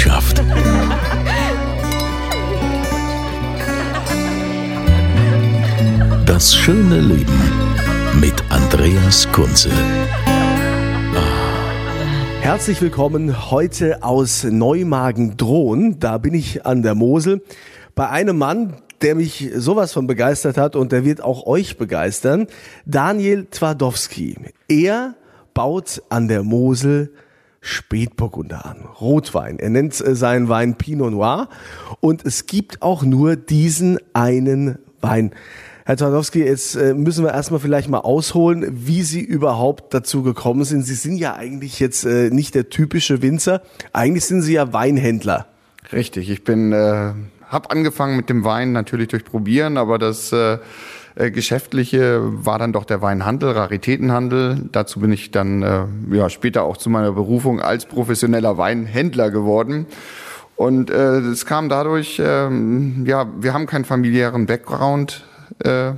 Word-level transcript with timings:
Weinwirtschaft. 0.00 0.42
Das 6.26 6.54
schöne 6.54 7.00
Leben 7.00 7.40
mit 8.20 8.34
Andreas 8.48 9.30
Kunze. 9.32 9.70
Herzlich 12.40 12.80
willkommen 12.80 13.50
heute 13.50 14.02
aus 14.02 14.44
Neumagen-Drohn. 14.44 15.98
Da 16.00 16.18
bin 16.18 16.34
ich 16.34 16.64
an 16.64 16.82
der 16.82 16.94
Mosel 16.94 17.42
bei 17.94 18.08
einem 18.08 18.38
Mann, 18.38 18.76
der 19.02 19.14
mich 19.14 19.50
sowas 19.54 19.92
von 19.92 20.06
begeistert 20.06 20.56
hat 20.56 20.76
und 20.76 20.92
der 20.92 21.04
wird 21.04 21.22
auch 21.22 21.46
euch 21.46 21.76
begeistern. 21.76 22.46
Daniel 22.86 23.46
Twardowski. 23.50 24.36
Er 24.68 25.14
baut 25.52 26.02
an 26.08 26.28
der 26.28 26.42
Mosel 26.42 27.12
Spätburgunder 27.60 28.64
an, 28.64 28.84
Rotwein. 29.00 29.58
Er 29.58 29.70
nennt 29.70 30.00
äh, 30.00 30.14
seinen 30.14 30.48
Wein 30.48 30.76
Pinot 30.76 31.12
Noir 31.12 31.48
und 32.00 32.24
es 32.24 32.46
gibt 32.46 32.82
auch 32.82 33.02
nur 33.02 33.36
diesen 33.36 33.98
einen 34.12 34.78
Wein. 35.00 35.32
Herr 35.84 35.96
Twardowski, 35.96 36.44
jetzt 36.44 36.76
äh, 36.76 36.94
müssen 36.94 37.24
wir 37.24 37.32
erstmal 37.32 37.60
vielleicht 37.60 37.88
mal 37.88 37.98
ausholen, 37.98 38.66
wie 38.86 39.02
Sie 39.02 39.20
überhaupt 39.20 39.92
dazu 39.92 40.22
gekommen 40.22 40.64
sind. 40.64 40.82
Sie 40.82 40.94
sind 40.94 41.16
ja 41.16 41.34
eigentlich 41.34 41.80
jetzt 41.80 42.04
äh, 42.04 42.30
nicht 42.30 42.54
der 42.54 42.70
typische 42.70 43.22
Winzer, 43.22 43.62
eigentlich 43.92 44.24
sind 44.24 44.42
Sie 44.42 44.54
ja 44.54 44.72
Weinhändler. 44.72 45.46
Richtig, 45.92 46.30
ich 46.30 46.44
bin, 46.44 46.72
äh, 46.72 47.12
habe 47.46 47.70
angefangen 47.70 48.16
mit 48.16 48.30
dem 48.30 48.44
Wein 48.44 48.72
natürlich 48.72 49.08
durch 49.08 49.24
Probieren, 49.24 49.76
aber 49.76 49.98
das 49.98 50.32
äh, 50.32 50.58
äh, 51.20 51.30
Geschäftliche 51.30 52.20
war 52.22 52.58
dann 52.58 52.72
doch 52.72 52.84
der 52.84 53.02
Weinhandel, 53.02 53.50
Raritätenhandel. 53.50 54.68
Dazu 54.72 55.00
bin 55.00 55.12
ich 55.12 55.30
dann 55.30 55.62
äh, 55.62 55.84
ja, 56.12 56.30
später 56.30 56.64
auch 56.64 56.76
zu 56.76 56.88
meiner 56.88 57.12
Berufung 57.12 57.60
als 57.60 57.84
professioneller 57.84 58.56
Weinhändler 58.56 59.30
geworden. 59.30 59.86
Und 60.56 60.90
äh, 60.90 61.18
es 61.18 61.46
kam 61.46 61.68
dadurch, 61.68 62.20
ähm, 62.24 63.04
ja, 63.06 63.26
wir 63.38 63.52
haben 63.52 63.66
keinen 63.66 63.84
familiären 63.84 64.46
Background. 64.46 65.24
Äh, 65.58 65.92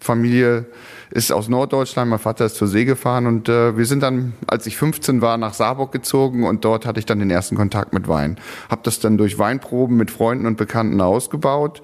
Familie 0.00 0.66
ist 1.10 1.30
aus 1.30 1.48
Norddeutschland, 1.48 2.10
mein 2.10 2.18
Vater 2.18 2.44
ist 2.44 2.56
zur 2.56 2.66
See 2.66 2.84
gefahren 2.84 3.26
und 3.26 3.48
äh, 3.48 3.76
wir 3.76 3.86
sind 3.86 4.02
dann, 4.02 4.32
als 4.48 4.66
ich 4.66 4.76
15 4.76 5.20
war, 5.20 5.36
nach 5.36 5.54
Saarburg 5.54 5.92
gezogen 5.92 6.44
und 6.44 6.64
dort 6.64 6.86
hatte 6.86 6.98
ich 6.98 7.06
dann 7.06 7.20
den 7.20 7.30
ersten 7.30 7.54
Kontakt 7.54 7.92
mit 7.92 8.08
Wein. 8.08 8.36
Hab 8.68 8.82
das 8.82 8.98
dann 8.98 9.16
durch 9.16 9.38
Weinproben 9.38 9.96
mit 9.96 10.10
Freunden 10.10 10.46
und 10.46 10.56
Bekannten 10.56 11.00
ausgebaut 11.00 11.82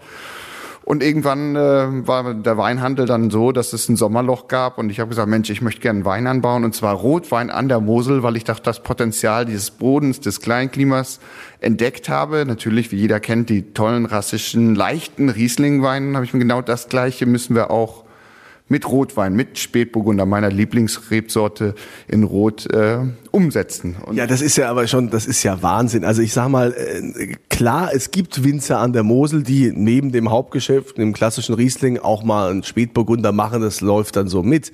und 0.91 1.05
irgendwann 1.05 1.55
äh, 1.55 2.09
war 2.09 2.35
der 2.35 2.57
Weinhandel 2.57 3.07
dann 3.07 3.31
so, 3.31 3.53
dass 3.53 3.73
es 3.73 3.89
ein 3.89 3.95
Sommerloch 3.95 4.49
gab. 4.49 4.77
Und 4.77 4.91
ich 4.91 4.99
habe 4.99 5.11
gesagt, 5.11 5.29
Mensch, 5.29 5.49
ich 5.49 5.63
möchte 5.63 5.81
gerne 5.81 6.05
Wein 6.05 6.27
anbauen. 6.27 6.65
Und 6.65 6.75
zwar 6.75 6.97
Rotwein 6.97 7.49
an 7.49 7.69
der 7.69 7.79
Mosel, 7.79 8.25
weil 8.25 8.37
ich 8.37 8.43
dachte, 8.43 8.65
das 8.65 8.83
Potenzial 8.83 9.47
dieses 9.47 9.71
Bodens, 9.71 10.19
des 10.19 10.41
Kleinklimas 10.41 11.21
entdeckt 11.61 12.09
habe. 12.09 12.45
Natürlich, 12.45 12.91
wie 12.91 12.97
jeder 12.97 13.21
kennt, 13.21 13.51
die 13.51 13.73
tollen 13.73 14.05
rassischen, 14.05 14.75
leichten 14.75 15.29
Rieslingweinen, 15.29 16.17
habe 16.17 16.25
ich 16.25 16.35
mir 16.35 16.41
genau 16.41 16.61
das 16.61 16.89
Gleiche 16.89 17.25
müssen 17.25 17.55
wir 17.55 17.71
auch 17.71 18.03
mit 18.71 18.89
Rotwein, 18.89 19.35
mit 19.35 19.59
Spätburgunder, 19.59 20.27
meiner 20.27 20.49
Lieblingsrebsorte 20.49 21.75
in 22.07 22.23
Rot, 22.23 22.73
äh, 22.73 23.01
umsetzen. 23.33 23.97
Und 24.07 24.17
ja, 24.17 24.29
das 24.29 24.41
ist 24.41 24.57
ja 24.57 24.71
aber 24.71 24.87
schon, 24.87 25.11
das 25.11 25.27
ist 25.27 25.43
ja 25.43 25.61
Wahnsinn. 25.61 26.05
Also 26.05 26.23
ich 26.23 26.33
sag 26.33 26.49
mal, 26.49 26.73
äh, 26.73 27.35
klar, 27.49 27.91
es 27.93 28.13
gibt 28.13 28.45
Winzer 28.45 28.79
an 28.79 28.93
der 28.93 29.03
Mosel, 29.03 29.43
die 29.43 29.73
neben 29.75 30.13
dem 30.13 30.31
Hauptgeschäft, 30.31 30.99
dem 30.99 31.13
klassischen 31.13 31.57
Riesling, 31.57 31.99
auch 31.99 32.23
mal 32.23 32.49
einen 32.49 32.63
Spätburgunder 32.63 33.33
machen, 33.33 33.61
das 33.61 33.81
läuft 33.81 34.15
dann 34.15 34.29
so 34.29 34.45
mit. 34.45 34.73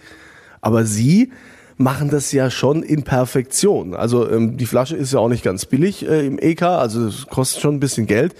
Aber 0.60 0.84
Sie 0.84 1.32
machen 1.78 2.10
das 2.10 2.32
ja 2.32 2.50
schon 2.50 2.82
in 2.82 3.02
Perfektion. 3.02 3.94
Also 3.94 4.30
ähm, 4.30 4.58
die 4.58 4.66
Flasche 4.66 4.96
ist 4.96 5.14
ja 5.14 5.20
auch 5.20 5.28
nicht 5.28 5.42
ganz 5.42 5.64
billig 5.64 6.06
äh, 6.06 6.26
im 6.26 6.38
EK, 6.38 6.62
also 6.62 7.10
kostet 7.30 7.62
schon 7.62 7.76
ein 7.76 7.80
bisschen 7.80 8.06
Geld 8.06 8.34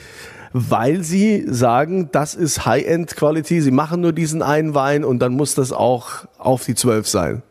weil 0.52 1.02
sie 1.02 1.44
sagen, 1.46 2.10
das 2.12 2.34
ist 2.34 2.66
High-End-Quality, 2.66 3.60
sie 3.60 3.70
machen 3.70 4.00
nur 4.00 4.12
diesen 4.12 4.42
einen 4.42 4.74
Wein 4.74 5.04
und 5.04 5.18
dann 5.20 5.32
muss 5.34 5.54
das 5.54 5.72
auch 5.72 6.26
auf 6.38 6.64
die 6.64 6.74
zwölf 6.74 7.08
sein. 7.08 7.42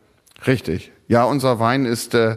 Richtig. 0.46 0.92
Ja, 1.08 1.24
unser 1.24 1.58
Wein 1.60 1.86
ist 1.86 2.14
äh, 2.14 2.36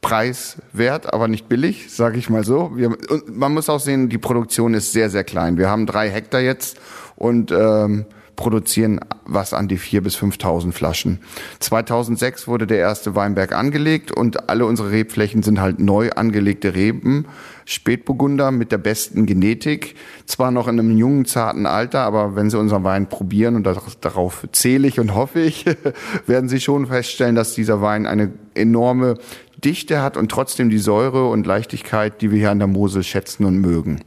preiswert, 0.00 1.12
aber 1.12 1.28
nicht 1.28 1.48
billig, 1.48 1.92
sage 1.92 2.18
ich 2.18 2.30
mal 2.30 2.44
so. 2.44 2.72
Wir, 2.76 2.96
man 3.26 3.52
muss 3.52 3.68
auch 3.68 3.80
sehen, 3.80 4.08
die 4.08 4.18
Produktion 4.18 4.74
ist 4.74 4.92
sehr, 4.92 5.10
sehr 5.10 5.24
klein. 5.24 5.58
Wir 5.58 5.68
haben 5.68 5.86
drei 5.86 6.08
Hektar 6.10 6.40
jetzt 6.40 6.78
und 7.16 7.50
ähm, 7.50 8.06
produzieren 8.36 9.00
was 9.24 9.52
an 9.52 9.66
die 9.66 9.78
vier 9.78 10.02
bis 10.02 10.16
5.000 10.16 10.72
Flaschen. 10.72 11.18
2006 11.58 12.46
wurde 12.46 12.66
der 12.66 12.78
erste 12.78 13.14
Weinberg 13.16 13.52
angelegt 13.52 14.12
und 14.12 14.48
alle 14.48 14.66
unsere 14.66 14.90
Rebflächen 14.90 15.42
sind 15.42 15.60
halt 15.60 15.80
neu 15.80 16.10
angelegte 16.10 16.74
Reben. 16.74 17.26
Spätburgunder 17.64 18.52
mit 18.52 18.70
der 18.70 18.78
besten 18.78 19.26
Genetik. 19.26 19.96
Zwar 20.26 20.52
noch 20.52 20.68
in 20.68 20.78
einem 20.78 20.96
jungen, 20.96 21.24
zarten 21.24 21.66
Alter, 21.66 22.00
aber 22.00 22.36
wenn 22.36 22.48
Sie 22.48 22.58
unseren 22.58 22.84
Wein 22.84 23.08
probieren, 23.08 23.56
und 23.56 23.66
darauf 24.00 24.46
zähle 24.52 24.86
ich 24.86 25.00
und 25.00 25.14
hoffe 25.14 25.40
ich, 25.40 25.64
werden 26.26 26.48
Sie 26.48 26.60
schon 26.60 26.86
feststellen, 26.86 27.34
dass 27.34 27.54
dieser 27.54 27.82
Wein 27.82 28.06
eine 28.06 28.32
enorme 28.54 29.18
Dichte 29.64 30.00
hat 30.00 30.16
und 30.16 30.30
trotzdem 30.30 30.70
die 30.70 30.78
Säure 30.78 31.28
und 31.28 31.46
Leichtigkeit, 31.46 32.20
die 32.22 32.30
wir 32.30 32.38
hier 32.38 32.50
an 32.50 32.58
der 32.58 32.68
Mosel 32.68 33.02
schätzen 33.02 33.44
und 33.44 33.58
mögen. 33.58 34.00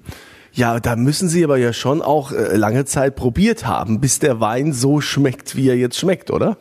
Ja, 0.60 0.82
da 0.82 0.98
müssen 0.98 1.30
Sie 1.30 1.42
aber 1.46 1.56
ja 1.56 1.72
schon 1.72 2.02
auch 2.02 2.34
äh, 2.34 2.58
lange 2.58 2.84
Zeit 2.84 3.16
probiert 3.16 3.66
haben, 3.66 4.02
bis 4.02 4.20
der 4.20 4.42
Wein 4.42 4.74
so 4.74 5.00
schmeckt, 5.00 5.56
wie 5.56 5.70
er 5.70 5.78
jetzt 5.78 5.98
schmeckt, 5.98 6.32
oder? 6.32 6.58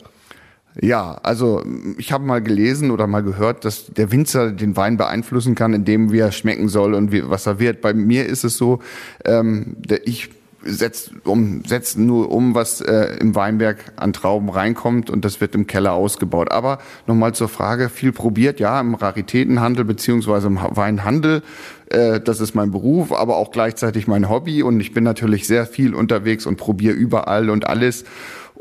Ja, 0.79 1.19
also 1.21 1.61
ich 1.97 2.13
habe 2.13 2.23
mal 2.23 2.41
gelesen 2.41 2.91
oder 2.91 3.07
mal 3.07 3.23
gehört, 3.23 3.65
dass 3.65 3.87
der 3.87 4.13
Winzer 4.13 4.53
den 4.53 4.77
Wein 4.77 4.95
beeinflussen 4.95 5.53
kann, 5.53 5.73
indem 5.73 6.13
wie 6.13 6.19
er 6.19 6.31
schmecken 6.31 6.69
soll 6.69 6.93
und 6.93 7.11
wie, 7.11 7.29
was 7.29 7.45
er 7.45 7.59
wird. 7.59 7.81
Bei 7.81 7.93
mir 7.93 8.25
ist 8.25 8.45
es 8.45 8.55
so, 8.55 8.79
ähm, 9.25 9.75
ich 10.05 10.29
setzt 10.63 11.11
um, 11.23 11.63
setzt 11.65 11.97
nur 11.97 12.31
um, 12.31 12.55
was 12.55 12.81
äh, 12.81 13.17
im 13.19 13.35
Weinberg 13.35 13.93
an 13.95 14.13
Trauben 14.13 14.49
reinkommt 14.49 15.09
und 15.09 15.23
das 15.23 15.41
wird 15.41 15.55
im 15.55 15.67
Keller 15.67 15.93
ausgebaut. 15.93 16.51
Aber 16.51 16.79
nochmal 17.07 17.33
zur 17.33 17.49
Frage, 17.49 17.89
viel 17.89 18.11
probiert, 18.11 18.59
ja, 18.59 18.79
im 18.79 18.95
Raritätenhandel 18.95 19.85
beziehungsweise 19.85 20.47
im 20.47 20.59
Weinhandel. 20.61 21.43
Äh, 21.89 22.19
das 22.19 22.39
ist 22.41 22.55
mein 22.55 22.71
Beruf, 22.71 23.11
aber 23.11 23.37
auch 23.37 23.51
gleichzeitig 23.51 24.07
mein 24.07 24.29
Hobby 24.29 24.63
und 24.63 24.79
ich 24.79 24.93
bin 24.93 25.03
natürlich 25.03 25.47
sehr 25.47 25.65
viel 25.65 25.93
unterwegs 25.93 26.45
und 26.45 26.57
probiere 26.57 26.93
überall 26.93 27.49
und 27.49 27.67
alles. 27.67 28.03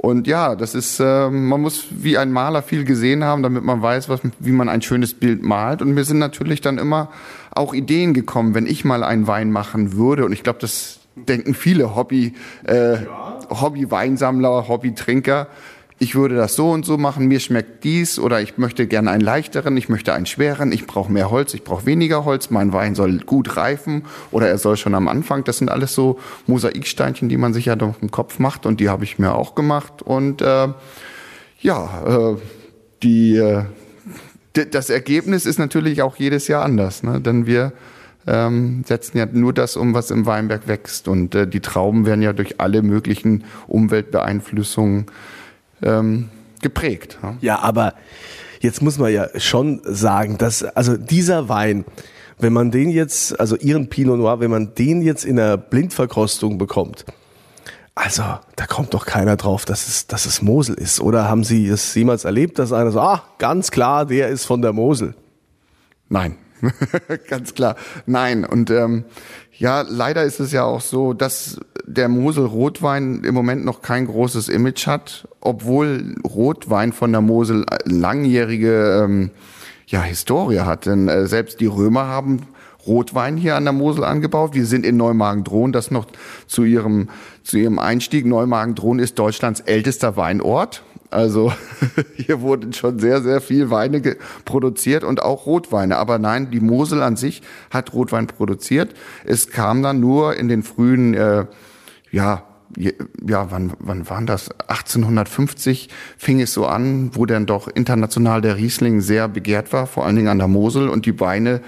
Und 0.00 0.28
ja, 0.28 0.54
das 0.54 0.76
ist, 0.76 1.00
äh, 1.00 1.28
man 1.28 1.60
muss 1.60 1.86
wie 1.90 2.18
ein 2.18 2.30
Maler 2.30 2.62
viel 2.62 2.84
gesehen 2.84 3.24
haben, 3.24 3.42
damit 3.42 3.64
man 3.64 3.82
weiß, 3.82 4.08
was, 4.08 4.20
wie 4.38 4.52
man 4.52 4.68
ein 4.68 4.80
schönes 4.80 5.12
Bild 5.12 5.42
malt. 5.42 5.82
Und 5.82 5.92
mir 5.92 6.04
sind 6.04 6.18
natürlich 6.20 6.60
dann 6.60 6.78
immer 6.78 7.10
auch 7.50 7.74
Ideen 7.74 8.14
gekommen, 8.14 8.54
wenn 8.54 8.66
ich 8.66 8.84
mal 8.84 9.02
einen 9.02 9.26
Wein 9.26 9.50
machen 9.50 9.94
würde. 9.94 10.24
Und 10.24 10.32
ich 10.32 10.44
glaube, 10.44 10.60
das 10.60 10.97
denken 11.26 11.54
viele 11.54 11.94
Hobby, 11.94 12.34
äh, 12.64 12.98
Hobby-Weinsammler, 13.50 14.68
Hobby-Trinker. 14.68 15.48
Ich 16.00 16.14
würde 16.14 16.36
das 16.36 16.54
so 16.54 16.70
und 16.70 16.86
so 16.86 16.96
machen, 16.96 17.26
mir 17.26 17.40
schmeckt 17.40 17.82
dies 17.82 18.20
oder 18.20 18.40
ich 18.40 18.56
möchte 18.56 18.86
gerne 18.86 19.10
einen 19.10 19.20
leichteren, 19.20 19.76
ich 19.76 19.88
möchte 19.88 20.12
einen 20.12 20.26
schweren, 20.26 20.70
ich 20.70 20.86
brauche 20.86 21.10
mehr 21.10 21.28
Holz, 21.28 21.54
ich 21.54 21.64
brauche 21.64 21.86
weniger 21.86 22.24
Holz, 22.24 22.50
mein 22.50 22.72
Wein 22.72 22.94
soll 22.94 23.18
gut 23.18 23.56
reifen 23.56 24.04
oder 24.30 24.48
er 24.48 24.58
soll 24.58 24.76
schon 24.76 24.94
am 24.94 25.08
Anfang. 25.08 25.42
Das 25.42 25.58
sind 25.58 25.70
alles 25.70 25.94
so 25.94 26.20
Mosaiksteinchen, 26.46 27.28
die 27.28 27.36
man 27.36 27.52
sich 27.52 27.64
ja 27.64 27.74
doch 27.74 28.00
im 28.00 28.12
Kopf 28.12 28.38
macht 28.38 28.64
und 28.64 28.78
die 28.78 28.88
habe 28.88 29.02
ich 29.02 29.18
mir 29.18 29.34
auch 29.34 29.56
gemacht. 29.56 30.02
Und 30.02 30.40
äh, 30.40 30.68
ja, 31.60 32.32
äh, 32.32 32.36
die, 33.02 33.36
äh, 33.36 33.64
das 34.52 34.90
Ergebnis 34.90 35.46
ist 35.46 35.58
natürlich 35.58 36.02
auch 36.02 36.14
jedes 36.14 36.46
Jahr 36.46 36.64
anders, 36.64 37.02
ne? 37.02 37.20
denn 37.20 37.46
wir 37.46 37.72
ähm, 38.28 38.84
setzen 38.86 39.16
ja 39.18 39.26
nur 39.26 39.52
das 39.52 39.76
um, 39.76 39.94
was 39.94 40.10
im 40.10 40.26
Weinberg 40.26 40.68
wächst. 40.68 41.08
Und 41.08 41.34
äh, 41.34 41.48
die 41.48 41.60
Trauben 41.60 42.04
werden 42.06 42.22
ja 42.22 42.32
durch 42.32 42.60
alle 42.60 42.82
möglichen 42.82 43.44
Umweltbeeinflussungen 43.66 45.06
ähm, 45.82 46.28
geprägt. 46.60 47.18
Ja? 47.22 47.36
ja, 47.40 47.58
aber 47.60 47.94
jetzt 48.60 48.82
muss 48.82 48.98
man 48.98 49.12
ja 49.12 49.28
schon 49.36 49.80
sagen, 49.84 50.36
dass 50.36 50.62
also 50.62 50.96
dieser 50.96 51.48
Wein, 51.48 51.86
wenn 52.38 52.52
man 52.52 52.70
den 52.70 52.90
jetzt, 52.90 53.40
also 53.40 53.56
Ihren 53.56 53.88
Pinot 53.88 54.18
Noir, 54.18 54.40
wenn 54.40 54.50
man 54.50 54.74
den 54.74 55.00
jetzt 55.00 55.24
in 55.24 55.36
der 55.36 55.56
Blindverkostung 55.56 56.58
bekommt, 56.58 57.06
Also, 57.94 58.22
da 58.54 58.66
kommt 58.66 58.94
doch 58.94 59.06
keiner 59.06 59.36
drauf, 59.36 59.64
dass 59.64 59.88
es, 59.88 60.06
dass 60.06 60.24
es 60.24 60.40
Mosel 60.40 60.76
ist. 60.76 61.00
Oder 61.00 61.28
haben 61.28 61.42
Sie 61.42 61.66
es 61.66 61.92
jemals 61.96 62.24
erlebt, 62.24 62.60
dass 62.60 62.72
einer 62.72 62.92
so, 62.92 63.00
ah, 63.00 63.24
ganz 63.38 63.72
klar, 63.72 64.06
der 64.06 64.28
ist 64.28 64.44
von 64.44 64.62
der 64.62 64.72
Mosel? 64.72 65.14
Nein, 66.08 66.36
ganz 67.28 67.54
klar. 67.54 67.76
Nein. 68.06 68.44
Und 68.44 68.70
ähm, 68.70 69.04
ja, 69.52 69.82
leider 69.82 70.22
ist 70.24 70.40
es 70.40 70.52
ja 70.52 70.64
auch 70.64 70.80
so, 70.80 71.12
dass 71.12 71.60
der 71.84 72.08
Mosel 72.08 72.44
Rotwein 72.46 73.24
im 73.24 73.34
Moment 73.34 73.64
noch 73.64 73.82
kein 73.82 74.06
großes 74.06 74.48
Image 74.48 74.86
hat, 74.86 75.26
obwohl 75.40 76.14
Rotwein 76.24 76.92
von 76.92 77.12
der 77.12 77.20
Mosel 77.20 77.64
langjährige 77.84 79.02
ähm, 79.04 79.30
ja, 79.86 80.02
Historie 80.02 80.60
hat. 80.60 80.86
Denn 80.86 81.08
äh, 81.08 81.26
selbst 81.26 81.60
die 81.60 81.66
Römer 81.66 82.06
haben 82.06 82.42
Rotwein 82.86 83.36
hier 83.36 83.56
an 83.56 83.64
der 83.64 83.72
Mosel 83.72 84.04
angebaut. 84.04 84.54
Wir 84.54 84.64
sind 84.64 84.86
in 84.86 84.96
Neumagen-Drohn, 84.96 85.72
das 85.72 85.90
noch 85.90 86.06
zu 86.46 86.64
ihrem, 86.64 87.08
zu 87.42 87.58
ihrem 87.58 87.78
Einstieg. 87.78 88.26
Neumagen-Drohn 88.26 88.98
ist 88.98 89.18
Deutschlands 89.18 89.60
ältester 89.60 90.16
Weinort. 90.16 90.82
Also 91.10 91.52
hier 92.16 92.40
wurden 92.40 92.72
schon 92.72 92.98
sehr, 92.98 93.22
sehr 93.22 93.40
viel 93.40 93.70
Weine 93.70 94.16
produziert 94.44 95.04
und 95.04 95.22
auch 95.22 95.46
Rotweine. 95.46 95.96
Aber 95.96 96.18
nein, 96.18 96.50
die 96.50 96.60
Mosel 96.60 97.02
an 97.02 97.16
sich 97.16 97.42
hat 97.70 97.92
Rotwein 97.92 98.26
produziert. 98.26 98.94
Es 99.24 99.50
kam 99.50 99.82
dann 99.82 100.00
nur 100.00 100.36
in 100.36 100.48
den 100.48 100.62
frühen, 100.62 101.14
äh, 101.14 101.46
ja, 102.10 102.44
ja, 102.76 103.50
wann, 103.50 103.72
wann 103.78 104.08
waren 104.10 104.26
das? 104.26 104.50
1850 104.68 105.88
fing 106.18 106.40
es 106.40 106.52
so 106.52 106.66
an, 106.66 107.10
wo 107.14 107.24
dann 107.24 107.46
doch 107.46 107.66
international 107.68 108.42
der 108.42 108.56
Riesling 108.56 109.00
sehr 109.00 109.26
begehrt 109.26 109.72
war, 109.72 109.86
vor 109.86 110.04
allen 110.04 110.16
Dingen 110.16 110.28
an 110.28 110.38
der 110.38 110.48
Mosel 110.48 110.88
und 110.90 111.06
die 111.06 111.18
Weine 111.18 111.62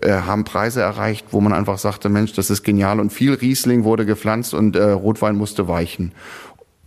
äh, 0.00 0.12
haben 0.12 0.44
Preise 0.44 0.80
erreicht, 0.80 1.26
wo 1.30 1.40
man 1.40 1.52
einfach 1.52 1.78
sagte, 1.78 2.08
Mensch, 2.08 2.34
das 2.34 2.50
ist 2.50 2.62
genial 2.62 3.00
und 3.00 3.12
viel 3.12 3.34
Riesling 3.34 3.84
wurde 3.84 4.06
gepflanzt 4.06 4.54
und 4.54 4.76
äh, 4.76 4.90
Rotwein 4.90 5.36
musste 5.36 5.66
weichen. 5.66 6.12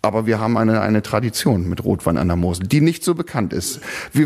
Aber 0.07 0.25
wir 0.25 0.39
haben 0.39 0.57
eine, 0.57 0.79
eine 0.79 1.01
Tradition 1.01 1.67
mit 1.67 1.83
Rotwein 1.83 2.17
an 2.17 2.27
der 2.27 2.37
Mosel, 2.37 2.65
die 2.65 2.79
nicht 2.79 3.03
so 3.03 3.13
bekannt 3.13 3.51
ist. 3.51 3.81
Wie, 4.13 4.25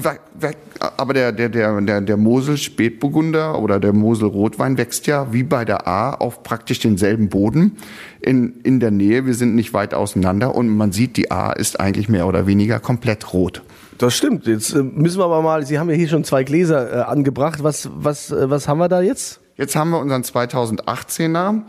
aber 0.98 1.14
der, 1.14 1.32
der, 1.32 1.50
der, 1.50 1.82
der, 1.82 2.02
der 2.02 2.18
Mosel 2.18 2.58
Spätburgunder 2.58 3.60
oder 3.60 3.80
der 3.80 3.92
Mosel 3.92 4.28
Rotwein 4.28 4.78
wächst 4.78 5.08
ja 5.08 5.34
wie 5.34 5.42
bei 5.42 5.66
der 5.66 5.88
A 5.88 6.14
auf 6.14 6.44
praktisch 6.44 6.80
denselben 6.80 7.30
Boden 7.30 7.78
in, 8.22 8.62
in 8.62 8.80
der 8.80 8.92
Nähe. 8.92 9.26
Wir 9.26 9.34
sind 9.34 9.56
nicht 9.56 9.74
weit 9.74 9.96
auseinander 9.96 10.54
und 10.54 10.70
man 10.70 10.92
sieht, 10.92 11.18
die 11.18 11.32
A 11.32 11.52
ist 11.52 11.80
eigentlich 11.80 12.08
mehr 12.08 12.28
oder 12.28 12.46
weniger 12.46 12.80
komplett 12.80 13.34
rot. 13.34 13.64
Das 13.98 14.16
stimmt. 14.16 14.48
Jetzt 14.48 14.74
äh, 14.74 14.84
müssen 14.84 15.20
wir 15.20 15.26
aber 15.26 15.42
mal, 15.42 15.66
Sie 15.66 15.80
haben 15.80 15.90
ja 15.90 15.96
hier 15.96 16.08
schon 16.08 16.24
zwei 16.24 16.44
Gläser 16.44 16.92
äh, 16.92 17.02
angebracht. 17.02 17.64
Was, 17.64 17.90
was, 17.94 18.32
äh, 18.32 18.50
was 18.50 18.68
haben 18.68 18.78
wir 18.78 18.88
da 18.88 19.02
jetzt? 19.02 19.40
Jetzt 19.58 19.76
haben 19.76 19.90
wir 19.90 20.00
unseren 20.00 20.22
2018er. 20.22 21.62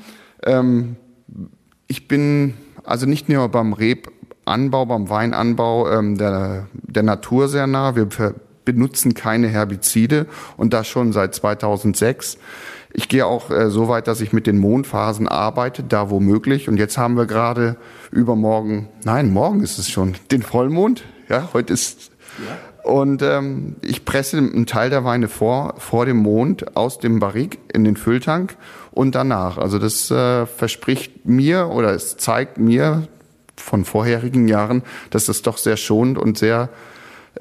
Ähm, 0.44 0.96
ich 1.88 2.08
bin 2.08 2.54
also 2.84 3.06
nicht 3.06 3.28
nur 3.28 3.48
beim 3.48 3.72
Rebanbau, 3.72 4.86
beim 4.86 5.08
Weinanbau 5.08 5.90
ähm, 5.90 6.18
der, 6.18 6.66
der 6.72 7.02
Natur 7.02 7.48
sehr 7.48 7.66
nah. 7.66 7.94
Wir 7.96 8.08
benutzen 8.64 9.14
keine 9.14 9.48
Herbizide 9.48 10.26
und 10.56 10.72
das 10.72 10.86
schon 10.86 11.12
seit 11.12 11.34
2006. 11.34 12.38
Ich 12.94 13.08
gehe 13.08 13.26
auch 13.26 13.50
äh, 13.50 13.70
so 13.70 13.88
weit, 13.88 14.06
dass 14.06 14.20
ich 14.20 14.32
mit 14.32 14.46
den 14.46 14.58
Mondphasen 14.58 15.26
arbeite, 15.26 15.82
da 15.82 16.10
wo 16.10 16.20
möglich. 16.20 16.68
Und 16.68 16.76
jetzt 16.76 16.98
haben 16.98 17.16
wir 17.16 17.26
gerade 17.26 17.76
übermorgen, 18.10 18.88
nein, 19.04 19.32
morgen 19.32 19.60
ist 19.60 19.78
es 19.78 19.88
schon, 19.88 20.14
den 20.30 20.42
Vollmond. 20.42 21.04
Ja, 21.28 21.48
heute 21.54 21.72
ist. 21.72 22.10
Ja. 22.46 22.58
Und 22.82 23.22
ähm, 23.22 23.76
ich 23.80 24.04
presse 24.04 24.38
einen 24.38 24.66
Teil 24.66 24.90
der 24.90 25.04
Weine 25.04 25.28
vor, 25.28 25.74
vor 25.78 26.04
dem 26.04 26.16
Mond 26.16 26.76
aus 26.76 26.98
dem 26.98 27.20
Barrik 27.20 27.58
in 27.72 27.84
den 27.84 27.96
Fülltank 27.96 28.56
und 28.90 29.14
danach. 29.14 29.56
Also 29.58 29.78
das 29.78 30.10
äh, 30.10 30.46
verspricht 30.46 31.24
mir 31.24 31.68
oder 31.68 31.92
es 31.94 32.16
zeigt 32.16 32.58
mir 32.58 33.06
von 33.56 33.84
vorherigen 33.84 34.48
Jahren, 34.48 34.82
dass 35.10 35.26
das 35.26 35.42
doch 35.42 35.58
sehr 35.58 35.76
schonend 35.76 36.18
und 36.18 36.36
sehr 36.38 36.70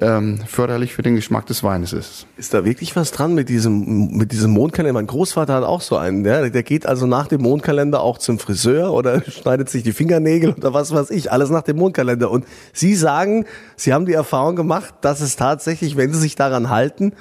ähm, 0.00 0.40
förderlich 0.46 0.94
für 0.94 1.02
den 1.02 1.16
Geschmack 1.16 1.46
des 1.46 1.62
Weines 1.62 1.92
ist. 1.92 2.26
Ist 2.36 2.54
da 2.54 2.64
wirklich 2.64 2.96
was 2.96 3.10
dran 3.10 3.34
mit 3.34 3.48
diesem, 3.48 4.16
mit 4.16 4.32
diesem 4.32 4.52
Mondkalender? 4.52 4.94
Mein 4.94 5.06
Großvater 5.06 5.54
hat 5.54 5.64
auch 5.64 5.82
so 5.82 5.96
einen, 5.96 6.24
der, 6.24 6.48
der 6.50 6.62
geht 6.62 6.86
also 6.86 7.06
nach 7.06 7.26
dem 7.26 7.42
Mondkalender 7.42 8.00
auch 8.00 8.18
zum 8.18 8.38
Friseur 8.38 8.92
oder 8.92 9.22
schneidet 9.30 9.68
sich 9.68 9.82
die 9.82 9.92
Fingernägel 9.92 10.54
oder 10.54 10.72
was 10.72 10.92
weiß 10.94 11.10
ich, 11.10 11.30
alles 11.30 11.50
nach 11.50 11.62
dem 11.62 11.76
Mondkalender. 11.76 12.30
Und 12.30 12.46
Sie 12.72 12.94
sagen, 12.94 13.44
Sie 13.76 13.92
haben 13.92 14.06
die 14.06 14.14
Erfahrung 14.14 14.56
gemacht, 14.56 14.94
dass 15.02 15.20
es 15.20 15.36
tatsächlich, 15.36 15.96
wenn 15.96 16.12
Sie 16.12 16.20
sich 16.20 16.36
daran 16.36 16.70
halten, 16.70 17.12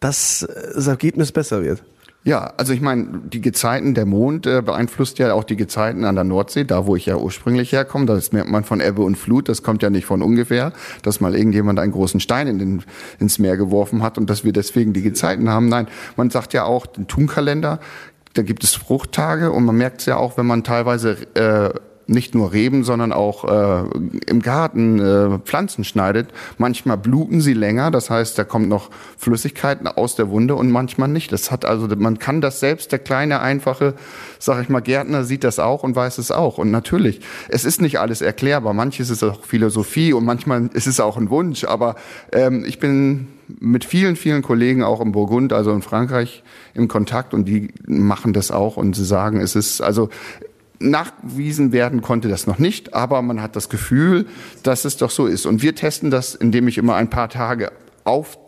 dass 0.00 0.42
äh, 0.42 0.74
das 0.74 0.88
Ergebnis 0.88 1.30
besser 1.32 1.62
wird. 1.62 1.82
Ja, 2.26 2.54
also 2.56 2.72
ich 2.72 2.80
meine, 2.80 3.20
die 3.22 3.40
Gezeiten, 3.40 3.94
der 3.94 4.04
Mond 4.04 4.48
äh, 4.48 4.60
beeinflusst 4.60 5.20
ja 5.20 5.32
auch 5.32 5.44
die 5.44 5.54
Gezeiten 5.54 6.04
an 6.04 6.16
der 6.16 6.24
Nordsee, 6.24 6.64
da 6.64 6.84
wo 6.84 6.96
ich 6.96 7.06
ja 7.06 7.16
ursprünglich 7.16 7.70
herkomme. 7.70 8.04
Das 8.04 8.32
merkt 8.32 8.50
man 8.50 8.64
von 8.64 8.80
Ebbe 8.80 9.02
und 9.02 9.14
Flut, 9.14 9.48
das 9.48 9.62
kommt 9.62 9.80
ja 9.80 9.90
nicht 9.90 10.06
von 10.06 10.22
ungefähr, 10.22 10.72
dass 11.02 11.20
mal 11.20 11.36
irgendjemand 11.36 11.78
einen 11.78 11.92
großen 11.92 12.18
Stein 12.18 12.48
in 12.48 12.58
den, 12.58 12.82
ins 13.20 13.38
Meer 13.38 13.56
geworfen 13.56 14.02
hat 14.02 14.18
und 14.18 14.28
dass 14.28 14.42
wir 14.42 14.52
deswegen 14.52 14.92
die 14.92 15.02
Gezeiten 15.02 15.48
haben. 15.48 15.68
Nein, 15.68 15.86
man 16.16 16.30
sagt 16.30 16.52
ja 16.52 16.64
auch, 16.64 16.86
den 16.86 17.06
Tunkalender, 17.06 17.78
da 18.34 18.42
gibt 18.42 18.64
es 18.64 18.74
Fruchttage 18.74 19.52
und 19.52 19.64
man 19.64 19.76
merkt 19.76 20.00
es 20.00 20.06
ja 20.06 20.16
auch, 20.16 20.36
wenn 20.36 20.46
man 20.46 20.64
teilweise 20.64 21.18
äh, 21.34 21.70
nicht 22.08 22.34
nur 22.34 22.52
Reben, 22.52 22.84
sondern 22.84 23.12
auch 23.12 23.44
äh, 23.44 23.84
im 24.26 24.40
Garten 24.40 25.00
äh, 25.00 25.38
Pflanzen 25.40 25.84
schneidet. 25.84 26.28
Manchmal 26.56 26.96
bluten 26.96 27.40
sie 27.40 27.52
länger, 27.52 27.90
das 27.90 28.10
heißt, 28.10 28.38
da 28.38 28.44
kommt 28.44 28.68
noch 28.68 28.90
Flüssigkeiten 29.18 29.88
aus 29.88 30.14
der 30.14 30.30
Wunde 30.30 30.54
und 30.54 30.70
manchmal 30.70 31.08
nicht. 31.08 31.32
Das 31.32 31.50
hat 31.50 31.64
also, 31.64 31.88
man 31.96 32.18
kann 32.18 32.40
das 32.40 32.60
selbst, 32.60 32.92
der 32.92 33.00
kleine, 33.00 33.40
einfache, 33.40 33.94
sag 34.38 34.62
ich 34.62 34.68
mal, 34.68 34.80
Gärtner 34.80 35.24
sieht 35.24 35.42
das 35.42 35.58
auch 35.58 35.82
und 35.82 35.96
weiß 35.96 36.18
es 36.18 36.30
auch. 36.30 36.58
Und 36.58 36.70
natürlich, 36.70 37.20
es 37.48 37.64
ist 37.64 37.80
nicht 37.80 37.98
alles 37.98 38.20
erklärbar. 38.20 38.72
Manches 38.72 39.10
ist 39.10 39.24
auch 39.24 39.44
Philosophie 39.44 40.12
und 40.12 40.24
manchmal 40.24 40.70
ist 40.74 40.86
es 40.86 41.00
auch 41.00 41.16
ein 41.16 41.30
Wunsch. 41.30 41.64
Aber 41.64 41.96
ähm, 42.32 42.64
ich 42.66 42.78
bin 42.78 43.28
mit 43.58 43.84
vielen, 43.84 44.16
vielen 44.16 44.42
Kollegen 44.42 44.82
auch 44.82 45.00
im 45.00 45.12
Burgund, 45.12 45.52
also 45.52 45.72
in 45.72 45.82
Frankreich, 45.82 46.42
im 46.74 46.88
Kontakt 46.88 47.34
und 47.34 47.46
die 47.46 47.68
machen 47.86 48.32
das 48.32 48.50
auch 48.50 48.76
und 48.76 48.94
sie 48.94 49.04
sagen, 49.04 49.40
es 49.40 49.56
ist, 49.56 49.80
also 49.80 50.08
Nachgewiesen 50.78 51.72
werden 51.72 52.02
konnte 52.02 52.28
das 52.28 52.46
noch 52.46 52.58
nicht, 52.58 52.94
aber 52.94 53.22
man 53.22 53.40
hat 53.40 53.56
das 53.56 53.68
Gefühl, 53.68 54.26
dass 54.62 54.84
es 54.84 54.96
doch 54.96 55.10
so 55.10 55.26
ist. 55.26 55.46
Und 55.46 55.62
wir 55.62 55.74
testen 55.74 56.10
das, 56.10 56.34
indem 56.34 56.68
ich 56.68 56.78
immer 56.78 56.94
ein 56.96 57.10
paar 57.10 57.28
Tage 57.28 57.72
auf 58.04 58.38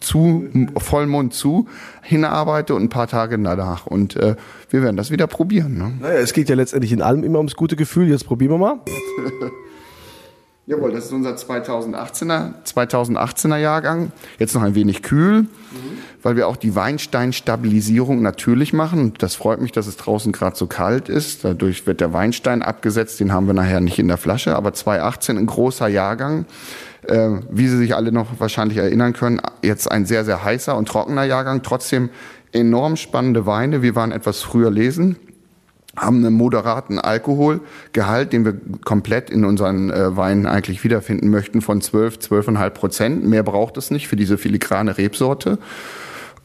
zu 0.00 0.48
Vollmond 0.76 1.32
zu 1.32 1.68
hinarbeite 2.02 2.74
und 2.74 2.84
ein 2.84 2.88
paar 2.88 3.06
Tage 3.06 3.38
danach. 3.38 3.86
Und 3.86 4.16
äh, 4.16 4.34
wir 4.68 4.82
werden 4.82 4.96
das 4.96 5.10
wieder 5.10 5.28
probieren. 5.28 5.78
Ne? 5.78 5.92
Naja, 6.00 6.18
es 6.18 6.32
geht 6.32 6.48
ja 6.48 6.56
letztendlich 6.56 6.92
in 6.92 7.00
allem 7.00 7.22
immer 7.22 7.38
ums 7.38 7.54
gute 7.54 7.76
Gefühl. 7.76 8.08
Jetzt 8.08 8.24
probieren 8.24 8.52
wir 8.52 8.58
mal. 8.58 8.80
Jawohl, 10.70 10.92
das 10.92 11.06
ist 11.06 11.12
unser 11.12 11.34
2018er, 11.34 12.52
2018er 12.64 13.56
Jahrgang. 13.56 14.12
Jetzt 14.38 14.54
noch 14.54 14.62
ein 14.62 14.76
wenig 14.76 15.02
kühl. 15.02 15.42
Mhm 15.42 15.48
weil 16.22 16.36
wir 16.36 16.48
auch 16.48 16.56
die 16.56 16.74
Weinsteinstabilisierung 16.74 18.22
natürlich 18.22 18.72
machen. 18.72 19.14
Das 19.18 19.34
freut 19.34 19.60
mich, 19.60 19.72
dass 19.72 19.86
es 19.86 19.96
draußen 19.96 20.32
gerade 20.32 20.56
so 20.56 20.66
kalt 20.66 21.08
ist. 21.08 21.44
Dadurch 21.44 21.86
wird 21.86 22.00
der 22.00 22.12
Weinstein 22.12 22.62
abgesetzt. 22.62 23.20
Den 23.20 23.32
haben 23.32 23.46
wir 23.46 23.54
nachher 23.54 23.80
nicht 23.80 23.98
in 23.98 24.08
der 24.08 24.16
Flasche. 24.16 24.56
Aber 24.56 24.72
2018 24.72 25.38
ein 25.38 25.46
großer 25.46 25.88
Jahrgang. 25.88 26.46
Äh, 27.06 27.30
wie 27.50 27.68
Sie 27.68 27.78
sich 27.78 27.94
alle 27.94 28.12
noch 28.12 28.26
wahrscheinlich 28.38 28.76
erinnern 28.76 29.14
können, 29.14 29.40
jetzt 29.62 29.90
ein 29.90 30.04
sehr, 30.04 30.24
sehr 30.24 30.44
heißer 30.44 30.76
und 30.76 30.86
trockener 30.86 31.24
Jahrgang. 31.24 31.62
Trotzdem 31.62 32.10
enorm 32.52 32.96
spannende 32.96 33.46
Weine. 33.46 33.80
Wir 33.80 33.94
waren 33.94 34.12
etwas 34.12 34.42
früher 34.42 34.70
lesen 34.70 35.16
haben 35.96 36.24
einen 36.24 36.34
moderaten 36.34 36.98
Alkoholgehalt, 36.98 38.32
den 38.32 38.44
wir 38.44 38.54
komplett 38.84 39.28
in 39.28 39.44
unseren 39.44 39.90
äh, 39.90 40.16
Weinen 40.16 40.46
eigentlich 40.46 40.84
wiederfinden 40.84 41.30
möchten, 41.30 41.62
von 41.62 41.80
12, 41.80 42.18
12,5 42.18 42.70
Prozent. 42.70 43.24
Mehr 43.24 43.42
braucht 43.42 43.76
es 43.76 43.90
nicht 43.90 44.06
für 44.06 44.16
diese 44.16 44.38
filigrane 44.38 44.96
Rebsorte. 44.96 45.58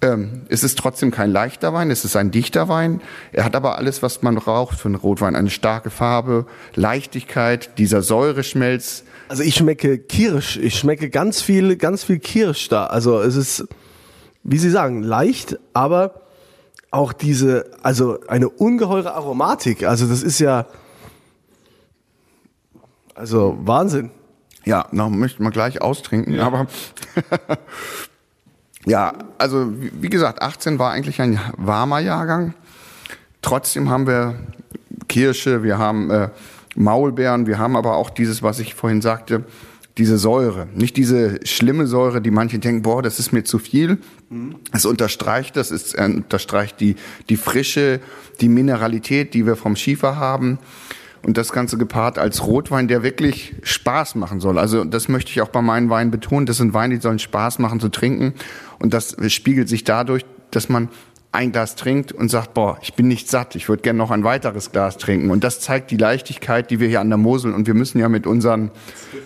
Ähm, 0.01 0.41
es 0.49 0.63
ist 0.63 0.77
trotzdem 0.77 1.11
kein 1.11 1.31
leichter 1.31 1.73
Wein, 1.73 1.89
es 1.89 2.05
ist 2.05 2.15
ein 2.15 2.31
dichter 2.31 2.67
Wein. 2.67 3.01
Er 3.31 3.45
hat 3.45 3.55
aber 3.55 3.77
alles, 3.77 4.01
was 4.01 4.21
man 4.21 4.35
braucht 4.35 4.77
für 4.79 4.87
einen 4.87 4.95
Rotwein. 4.95 5.35
Eine 5.35 5.49
starke 5.49 5.89
Farbe, 5.89 6.45
Leichtigkeit, 6.75 7.77
dieser 7.77 8.01
Säureschmelz. 8.01 9.03
Also 9.29 9.43
ich 9.43 9.55
schmecke 9.55 9.97
Kirsch, 9.97 10.57
ich 10.57 10.77
schmecke 10.77 11.09
ganz 11.09 11.41
viel, 11.41 11.75
ganz 11.77 12.03
viel 12.03 12.19
Kirsch 12.19 12.67
da. 12.67 12.87
Also 12.87 13.19
es 13.21 13.35
ist, 13.35 13.67
wie 14.43 14.57
Sie 14.57 14.69
sagen, 14.69 15.01
leicht, 15.01 15.57
aber 15.73 16.24
auch 16.95 17.13
diese, 17.13 17.71
also 17.83 18.19
eine 18.27 18.49
ungeheure 18.49 19.13
Aromatik. 19.13 19.83
Also 19.83 20.07
das 20.07 20.23
ist 20.23 20.39
ja, 20.39 20.65
also 23.13 23.57
Wahnsinn. 23.61 24.11
Ja, 24.63 24.87
noch 24.91 25.09
möchte 25.09 25.43
man 25.43 25.51
gleich 25.51 25.81
austrinken, 25.81 26.33
ja. 26.33 26.47
aber 26.47 26.67
Ja, 28.85 29.13
also 29.39 29.73
wie 29.75 30.09
gesagt, 30.09 30.43
18 30.43 30.77
war 30.77 30.91
eigentlich 30.91 31.19
ein 31.19 31.39
warmer 31.57 31.99
Jahrgang. 31.99 32.53
Trotzdem 33.41 33.89
haben 33.89 34.05
wir 34.05 34.35
Kirsche, 35.07 35.63
wir 35.63 35.79
haben 35.79 36.11
äh, 36.11 36.29
Maulbeeren, 36.75 37.47
wir 37.47 37.57
haben 37.57 37.75
aber 37.75 37.95
auch 37.95 38.11
dieses, 38.11 38.43
was 38.43 38.59
ich 38.59 38.75
vorhin 38.75 39.01
sagte, 39.01 39.43
diese 39.97 40.17
Säure. 40.17 40.67
Nicht 40.75 40.97
diese 40.97 41.39
schlimme 41.45 41.87
Säure, 41.87 42.21
die 42.21 42.31
manche 42.31 42.59
denken, 42.59 42.81
boah, 42.81 43.01
das 43.01 43.19
ist 43.19 43.31
mir 43.31 43.43
zu 43.43 43.59
viel. 43.59 43.97
Es 44.71 44.85
unterstreicht 44.85 45.55
das, 45.55 45.71
es 45.71 45.95
unterstreicht 45.95 46.79
die, 46.81 46.95
die 47.29 47.37
Frische, 47.37 48.01
die 48.41 48.49
Mineralität, 48.49 49.33
die 49.33 49.45
wir 49.45 49.55
vom 49.55 49.75
Schiefer 49.75 50.17
haben. 50.17 50.59
und 51.23 51.37
das 51.37 51.51
Ganze 51.51 51.79
gepaart 51.79 52.19
als 52.19 52.45
Rotwein, 52.45 52.87
der 52.87 53.01
wirklich 53.01 53.55
Spaß 53.63 54.13
machen 54.13 54.39
soll. 54.39 54.59
Also 54.59 54.83
das 54.83 55.07
möchte 55.07 55.31
ich 55.31 55.41
auch 55.41 55.49
bei 55.49 55.63
meinen 55.63 55.89
Weinen 55.89 56.11
betonen. 56.11 56.45
Das 56.45 56.57
sind 56.57 56.75
Weine, 56.75 56.95
die 56.95 57.01
sollen 57.01 57.17
Spaß 57.17 57.57
machen 57.57 57.79
zu 57.79 57.89
trinken 57.89 58.35
und 58.77 58.93
das 58.93 59.15
spiegelt 59.29 59.67
sich 59.67 59.83
dadurch, 59.83 60.23
dass 60.51 60.69
man 60.69 60.89
ein 61.35 61.51
Glas 61.51 61.75
trinkt 61.75 62.11
und 62.11 62.29
sagt, 62.29 62.53
boah, 62.53 62.77
ich 62.81 62.95
bin 62.95 63.07
nicht 63.07 63.29
satt, 63.29 63.55
ich 63.55 63.69
würde 63.69 63.83
gerne 63.83 63.97
noch 63.97 64.11
ein 64.11 64.23
weiteres 64.23 64.71
Glas 64.71 64.97
trinken. 64.97 65.29
Und 65.29 65.43
das 65.43 65.59
zeigt 65.59 65.91
die 65.91 65.97
Leichtigkeit, 65.97 66.71
die 66.71 66.79
wir 66.79 66.87
hier 66.87 67.01
an 67.01 67.09
der 67.09 67.17
Mosel 67.17 67.53
und 67.53 67.67
wir 67.67 67.73
müssen 67.73 67.99
ja 67.99 68.09
mit 68.09 68.25
unseren 68.25 68.71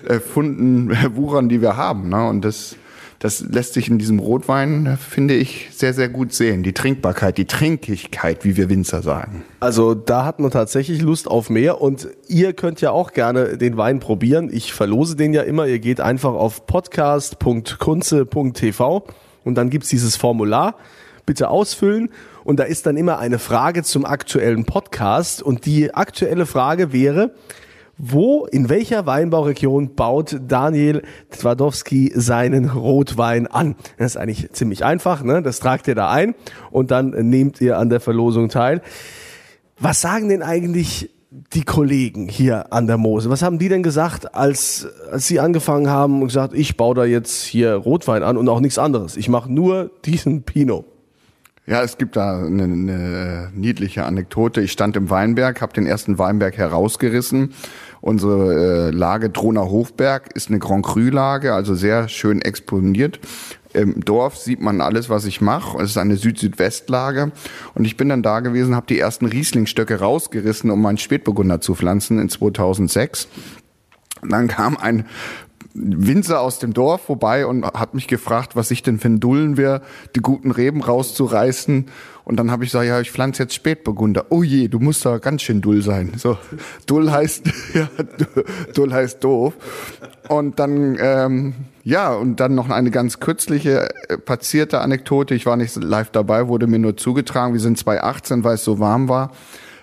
äh, 0.07 0.19
Funden 0.19 0.91
äh, 0.91 1.15
wuchern, 1.15 1.49
die 1.49 1.61
wir 1.61 1.77
haben. 1.77 2.09
Ne? 2.09 2.27
Und 2.27 2.43
das, 2.43 2.75
das 3.19 3.41
lässt 3.41 3.73
sich 3.73 3.89
in 3.89 3.99
diesem 3.99 4.19
Rotwein, 4.19 4.97
finde 4.97 5.35
ich, 5.35 5.69
sehr, 5.71 5.93
sehr 5.93 6.09
gut 6.09 6.33
sehen. 6.33 6.63
Die 6.63 6.73
Trinkbarkeit, 6.73 7.37
die 7.37 7.45
Trinkigkeit, 7.45 8.43
wie 8.43 8.57
wir 8.57 8.69
Winzer 8.69 9.01
sagen. 9.01 9.43
Also 9.59 9.93
da 9.93 10.25
hat 10.25 10.39
man 10.39 10.51
tatsächlich 10.51 11.01
Lust 11.01 11.27
auf 11.27 11.49
mehr 11.49 11.81
und 11.81 12.07
ihr 12.27 12.53
könnt 12.53 12.81
ja 12.81 12.91
auch 12.91 13.13
gerne 13.13 13.57
den 13.57 13.77
Wein 13.77 13.99
probieren. 13.99 14.49
Ich 14.51 14.73
verlose 14.73 15.15
den 15.15 15.33
ja 15.33 15.43
immer. 15.43 15.67
Ihr 15.67 15.79
geht 15.79 16.01
einfach 16.01 16.33
auf 16.33 16.65
podcast.kunze.tv 16.65 19.05
und 19.43 19.55
dann 19.55 19.69
gibt's 19.69 19.89
dieses 19.89 20.15
Formular 20.15 20.75
bitte 21.29 21.50
ausfüllen. 21.51 22.09
Und 22.43 22.59
da 22.59 22.63
ist 22.63 22.88
dann 22.88 22.98
immer 22.98 23.19
eine 23.19 23.38
Frage 23.38 23.83
zum 23.83 24.03
aktuellen 24.03 24.65
Podcast. 24.65 25.43
Und 25.43 25.67
die 25.67 25.93
aktuelle 25.93 26.48
Frage 26.48 26.91
wäre, 26.91 27.36
wo, 28.00 28.48
in 28.48 28.67
welcher 28.67 29.05
Weinbauregion 29.05 29.93
baut 29.93 30.39
Daniel 30.48 31.03
Twardowski 31.29 32.12
seinen 32.15 32.71
Rotwein 32.71 33.45
an? 33.45 33.75
Das 33.98 34.15
ist 34.15 34.17
eigentlich 34.17 34.51
ziemlich 34.53 34.83
einfach, 34.83 35.21
ne? 35.21 35.43
Das 35.43 35.59
tragt 35.59 35.88
ihr 35.88 35.93
da 35.93 36.09
ein 36.09 36.33
und 36.71 36.89
dann 36.89 37.12
nehmt 37.12 37.62
ihr 37.62 37.77
an 37.77 37.91
der 37.91 38.00
Verlosung 38.00 38.50
teil. 38.50 38.81
Was 39.77 40.01
sagen 40.01 40.29
denn 40.29 40.41
eigentlich 40.41 41.12
die 41.29 41.63
Kollegen 41.63 42.27
hier 42.27 42.74
an 42.74 42.88
der 42.88 42.98
Mose? 42.98 43.29
Was 43.29 43.43
haben 43.43 43.59
die 43.59 43.69
denn 43.69 43.83
gesagt, 43.83 44.33
als, 44.33 44.88
als 45.12 45.27
sie 45.27 45.39
angefangen 45.39 45.91
haben 45.91 46.21
und 46.21 46.29
gesagt, 46.29 46.55
ich 46.55 46.75
baue 46.75 46.95
da 46.95 47.05
jetzt 47.05 47.43
hier 47.43 47.75
Rotwein 47.75 48.24
an 48.24 48.36
und 48.36 48.50
auch 48.50 48.62
nichts 48.62 48.79
anderes. 48.79 49.15
Ich 49.15 49.29
mache 49.29 49.53
nur 49.53 49.91
diesen 50.05 50.41
Pinot. 50.41 50.86
Ja, 51.69 51.83
es 51.83 51.99
gibt 51.99 52.15
da 52.15 52.39
eine, 52.39 52.63
eine 52.63 53.51
niedliche 53.53 54.03
Anekdote. 54.03 54.59
Ich 54.59 54.71
stand 54.71 54.97
im 54.97 55.11
Weinberg, 55.11 55.61
habe 55.61 55.71
den 55.71 55.85
ersten 55.85 56.17
Weinberg 56.17 56.57
herausgerissen. 56.57 57.53
Unsere 58.01 58.88
äh, 58.88 58.89
Lage 58.89 59.29
Drohner 59.29 59.69
Hofberg 59.69 60.35
ist 60.35 60.49
eine 60.49 60.57
Grand 60.57 60.83
Cru-Lage, 60.83 61.53
also 61.53 61.75
sehr 61.75 62.07
schön 62.07 62.41
exponiert. 62.41 63.19
Im 63.73 64.03
Dorf 64.03 64.35
sieht 64.35 64.61
man 64.61 64.81
alles, 64.81 65.11
was 65.11 65.25
ich 65.25 65.41
mache. 65.41 65.77
Es 65.77 65.91
ist 65.91 65.97
eine 65.97 66.15
Süd-Südwest-Lage. 66.15 67.31
Und 67.75 67.85
ich 67.85 67.97
bin 67.97 68.09
dann 68.09 68.23
da 68.23 68.39
gewesen, 68.39 68.75
habe 68.75 68.88
die 68.88 68.97
ersten 68.97 69.27
Rieslingstöcke 69.27 69.99
rausgerissen, 69.99 70.71
um 70.71 70.81
meinen 70.81 70.97
Spätburgunder 70.97 71.61
zu 71.61 71.75
pflanzen 71.75 72.17
in 72.17 72.29
2006. 72.29 73.27
Und 74.23 74.31
dann 74.31 74.47
kam 74.47 74.75
ein 74.75 75.05
Winzer 75.73 76.41
aus 76.41 76.59
dem 76.59 76.73
Dorf 76.73 77.01
vorbei 77.01 77.45
und 77.45 77.63
hat 77.63 77.93
mich 77.93 78.07
gefragt, 78.07 78.55
was 78.55 78.71
ich 78.71 78.81
denn 78.81 78.99
für 78.99 79.09
ein 79.09 79.19
Dullen 79.19 79.55
wäre, 79.55 79.81
die 80.15 80.19
guten 80.19 80.51
Reben 80.51 80.81
rauszureißen. 80.81 81.85
Und 82.23 82.38
dann 82.38 82.51
habe 82.51 82.63
ich 82.63 82.71
gesagt, 82.71 82.88
ja, 82.88 82.99
ich 82.99 83.11
pflanze 83.11 83.43
jetzt 83.43 83.53
Spätburgunder. 83.53 84.27
Oh 84.29 84.43
je, 84.43 84.67
du 84.67 84.79
musst 84.79 85.05
da 85.05 85.17
ganz 85.17 85.41
schön 85.41 85.61
dull 85.61 85.81
sein. 85.81 86.13
So, 86.17 86.38
dull 86.85 87.11
heißt, 87.11 87.45
ja, 87.73 87.89
dull 88.73 88.93
heißt 88.93 89.23
doof. 89.23 89.53
Und 90.27 90.59
dann, 90.59 90.97
ähm, 90.99 91.53
ja, 91.83 92.13
und 92.13 92.39
dann 92.39 92.55
noch 92.55 92.69
eine 92.69 92.91
ganz 92.91 93.19
kürzliche 93.19 93.89
äh, 94.09 94.17
passierte 94.17 94.81
Anekdote. 94.81 95.35
Ich 95.35 95.45
war 95.45 95.55
nicht 95.55 95.75
live 95.75 96.09
dabei, 96.11 96.47
wurde 96.47 96.67
mir 96.67 96.79
nur 96.79 96.97
zugetragen. 96.97 97.53
Wir 97.53 97.61
sind 97.61 97.77
2018, 97.77 98.43
weil 98.43 98.55
es 98.55 98.63
so 98.63 98.79
warm 98.79 99.07
war 99.07 99.31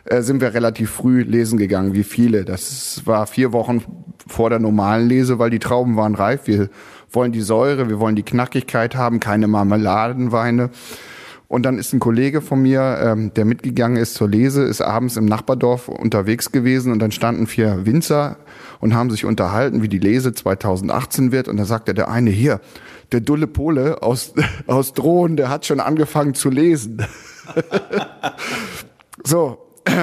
äh, 0.04 0.22
sind 0.22 0.40
wir 0.40 0.54
relativ 0.54 0.90
früh 0.90 1.22
lesen 1.22 1.58
gegangen, 1.58 1.94
wie 1.94 2.04
viele. 2.04 2.44
Das 2.44 3.02
war 3.06 3.26
vier 3.26 3.52
Wochen 3.52 3.82
vor 4.26 4.50
der 4.50 4.58
normalen 4.58 5.08
Lese, 5.08 5.38
weil 5.38 5.50
die 5.50 5.58
Trauben 5.58 5.96
waren 5.96 6.14
reif. 6.14 6.46
Wir 6.46 6.68
wollen 7.10 7.32
die 7.32 7.40
Säure, 7.40 7.88
wir 7.88 8.00
wollen 8.00 8.16
die 8.16 8.22
Knackigkeit 8.22 8.96
haben, 8.96 9.20
keine 9.20 9.46
Marmeladenweine. 9.46 10.70
Und 11.48 11.62
dann 11.62 11.78
ist 11.78 11.92
ein 11.92 12.00
Kollege 12.00 12.40
von 12.40 12.60
mir, 12.60 12.98
ähm, 13.00 13.32
der 13.34 13.44
mitgegangen 13.44 13.96
ist 13.98 14.14
zur 14.14 14.28
Lese, 14.28 14.64
ist 14.64 14.80
abends 14.80 15.16
im 15.16 15.26
Nachbardorf 15.26 15.88
unterwegs 15.88 16.50
gewesen 16.50 16.90
und 16.90 16.98
dann 16.98 17.12
standen 17.12 17.46
vier 17.46 17.86
Winzer 17.86 18.36
und 18.80 18.94
haben 18.94 19.10
sich 19.10 19.24
unterhalten, 19.24 19.80
wie 19.80 19.88
die 19.88 20.00
Lese 20.00 20.34
2018 20.34 21.30
wird. 21.30 21.46
Und 21.46 21.56
da 21.56 21.64
sagte 21.64 21.94
der 21.94 22.08
eine 22.08 22.30
hier, 22.30 22.60
der 23.12 23.20
dulle 23.20 23.46
Pole 23.46 24.02
aus, 24.02 24.34
aus 24.66 24.92
Drohnen, 24.92 25.36
der 25.36 25.48
hat 25.48 25.66
schon 25.66 25.78
angefangen 25.78 26.34
zu 26.34 26.50
lesen. 26.50 27.06
so, 29.24 29.58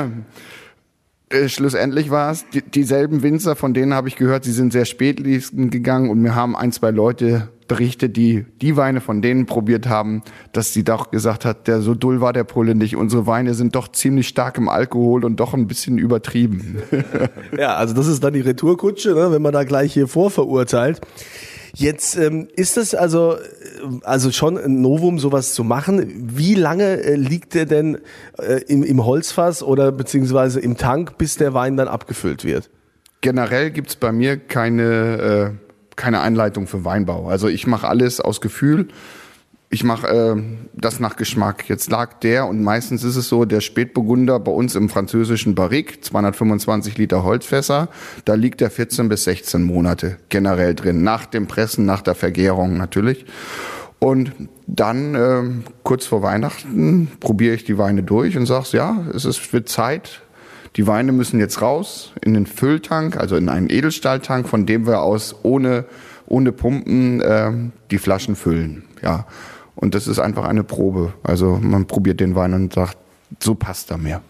äh, 1.34 1.50
schlussendlich 1.50 2.12
war 2.12 2.32
es 2.32 2.46
die, 2.54 2.62
dieselben 2.62 3.24
Winzer, 3.24 3.56
von 3.56 3.74
denen 3.74 3.94
habe 3.94 4.08
ich 4.08 4.16
gehört, 4.16 4.44
sie 4.44 4.52
sind 4.52 4.72
sehr 4.72 4.86
spät 4.86 5.24
gegangen 5.24 6.10
und 6.10 6.22
mir 6.22 6.36
haben 6.36 6.56
ein, 6.56 6.72
zwei 6.72 6.92
Leute 6.92 7.50
berichtet, 7.68 8.18
die 8.18 8.46
die 8.62 8.78
Weine 8.78 9.02
von 9.02 9.22
denen 9.22 9.46
probiert 9.46 9.88
haben, 9.88 10.22
dass 10.52 10.74
sie 10.74 10.84
doch 10.84 11.12
gesagt 11.12 11.44
hat, 11.46 11.68
der 11.68 11.82
so 11.82 11.96
dull 11.96 12.22
war 12.22 12.34
der 12.34 12.44
Pole 12.44 12.76
nicht. 12.76 12.96
Unsere 12.96 13.26
Weine 13.26 13.54
sind 13.54 13.76
doch 13.76 13.88
ziemlich 13.92 14.28
stark 14.28 14.58
im 14.58 14.70
Alkohol 14.70 15.26
und 15.26 15.40
doch 15.40 15.54
ein 15.54 15.68
bisschen 15.68 15.98
übertrieben. 15.98 16.78
ja, 17.58 17.76
also 17.76 17.94
das 17.94 18.08
ist 18.08 18.24
dann 18.24 18.34
die 18.34 18.42
Retourkutsche, 18.42 19.14
ne, 19.14 19.32
wenn 19.32 19.42
man 19.42 19.54
da 19.54 19.64
gleich 19.64 19.94
hier 19.94 20.08
vorverurteilt. 20.08 21.02
Jetzt 21.76 22.16
ähm, 22.18 22.48
ist 22.56 22.78
es 22.78 22.94
also, 22.94 23.38
also 24.04 24.32
schon 24.32 24.58
ein 24.58 24.82
Novum, 24.82 25.20
sowas 25.20 25.54
zu 25.54 25.64
machen. 25.64 26.32
Wie 26.36 26.56
lange 26.56 27.02
äh, 27.04 27.16
liegt 27.16 27.54
der 27.54 27.66
denn 27.66 28.00
äh, 28.38 28.62
im, 28.68 28.84
im 28.84 29.06
Holzfass 29.06 29.64
oder 29.64 29.92
beziehungsweise 29.92 30.60
im 30.60 30.78
Tank, 30.78 31.18
bis 31.18 31.38
der 31.38 31.54
Wein 31.54 31.78
dann 31.78 31.88
abgefüllt 31.88 32.44
wird? 32.44 32.70
Generell 33.22 33.72
gibt's 33.72 33.96
bei 33.96 34.12
mir 34.12 34.38
keine, 34.38 35.54
äh, 35.54 35.96
keine 35.96 36.22
Einleitung 36.22 36.68
für 36.68 36.84
Weinbau. 36.84 37.28
Also 37.28 37.48
ich 37.48 37.68
mache 37.68 37.88
alles 37.88 38.20
aus 38.20 38.42
Gefühl 38.42 38.90
ich 39.74 39.84
mache 39.84 40.08
äh, 40.08 40.42
das 40.76 41.00
nach 41.00 41.16
Geschmack. 41.16 41.68
Jetzt 41.68 41.90
lag 41.90 42.14
der 42.20 42.46
und 42.46 42.62
meistens 42.62 43.04
ist 43.04 43.16
es 43.16 43.28
so, 43.28 43.44
der 43.44 43.60
Spätburgunder 43.60 44.40
bei 44.40 44.52
uns 44.52 44.76
im 44.76 44.88
französischen 44.88 45.56
Barrique, 45.56 46.00
225 46.00 47.00
Liter 47.00 47.24
Holzfässer, 47.24 47.90
da 48.26 48.36
liegt 48.36 48.62
der 48.62 48.70
14 48.70 49.10
bis 49.10 49.24
16 49.24 49.64
Monate 49.64 50.18
generell 50.30 50.76
drin, 50.76 51.04
nach 51.04 51.26
dem 51.26 51.48
Pressen, 51.48 51.88
nach 51.88 52.04
der 52.04 52.14
Vergärung 52.14 52.78
natürlich. 52.78 53.26
Und 53.98 54.34
dann 54.68 55.16
äh, 55.16 55.44
kurz 55.82 56.06
vor 56.06 56.22
Weihnachten 56.22 57.10
probiere 57.20 57.56
ich 57.56 57.64
die 57.64 57.80
Weine 57.80 58.04
durch 58.04 58.38
und 58.38 58.46
sage, 58.46 58.68
ja, 58.74 59.04
es 59.16 59.26
ist 59.26 59.54
wird 59.54 59.70
Zeit. 59.70 60.22
Die 60.76 60.86
Weine 60.86 61.12
müssen 61.14 61.40
jetzt 61.40 61.64
raus 61.64 62.14
in 62.22 62.36
den 62.36 62.46
Fülltank, 62.46 63.18
also 63.18 63.36
in 63.38 63.50
einen 63.50 63.72
Edelstahltank, 63.72 64.48
von 64.48 64.68
dem 64.68 64.86
wir 64.86 65.02
aus 65.02 65.36
ohne 65.42 65.86
ohne 66.26 66.52
Pumpen 66.52 67.22
äh, 67.22 67.52
die 67.92 67.98
Flaschen 67.98 68.36
füllen. 68.36 68.86
Ja, 69.02 69.28
und 69.84 69.96
das 69.96 70.08
ist 70.08 70.18
einfach 70.18 70.46
eine 70.46 70.64
Probe. 70.64 71.14
Also 71.24 71.60
man 71.62 71.88
probiert 71.88 72.22
den 72.22 72.36
Wein 72.36 72.54
und 72.54 72.74
sagt, 72.74 72.98
so 73.42 73.54
passt 73.54 73.92
er 73.92 73.98
mir. 73.98 74.22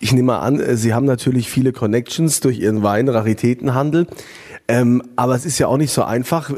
Ich 0.00 0.14
nehme 0.14 0.38
an, 0.38 0.58
äh, 0.58 0.76
Sie 0.76 0.94
haben 0.94 1.04
natürlich 1.04 1.50
viele 1.50 1.72
Connections 1.72 2.40
durch 2.40 2.58
Ihren 2.58 2.82
Wein, 2.82 3.10
Raritätenhandel. 3.10 4.06
Ähm, 4.66 5.02
aber 5.14 5.34
es 5.34 5.44
ist 5.44 5.58
ja 5.58 5.66
auch 5.66 5.76
nicht 5.76 5.92
so 5.92 6.04
einfach, 6.04 6.48
äh, 6.48 6.54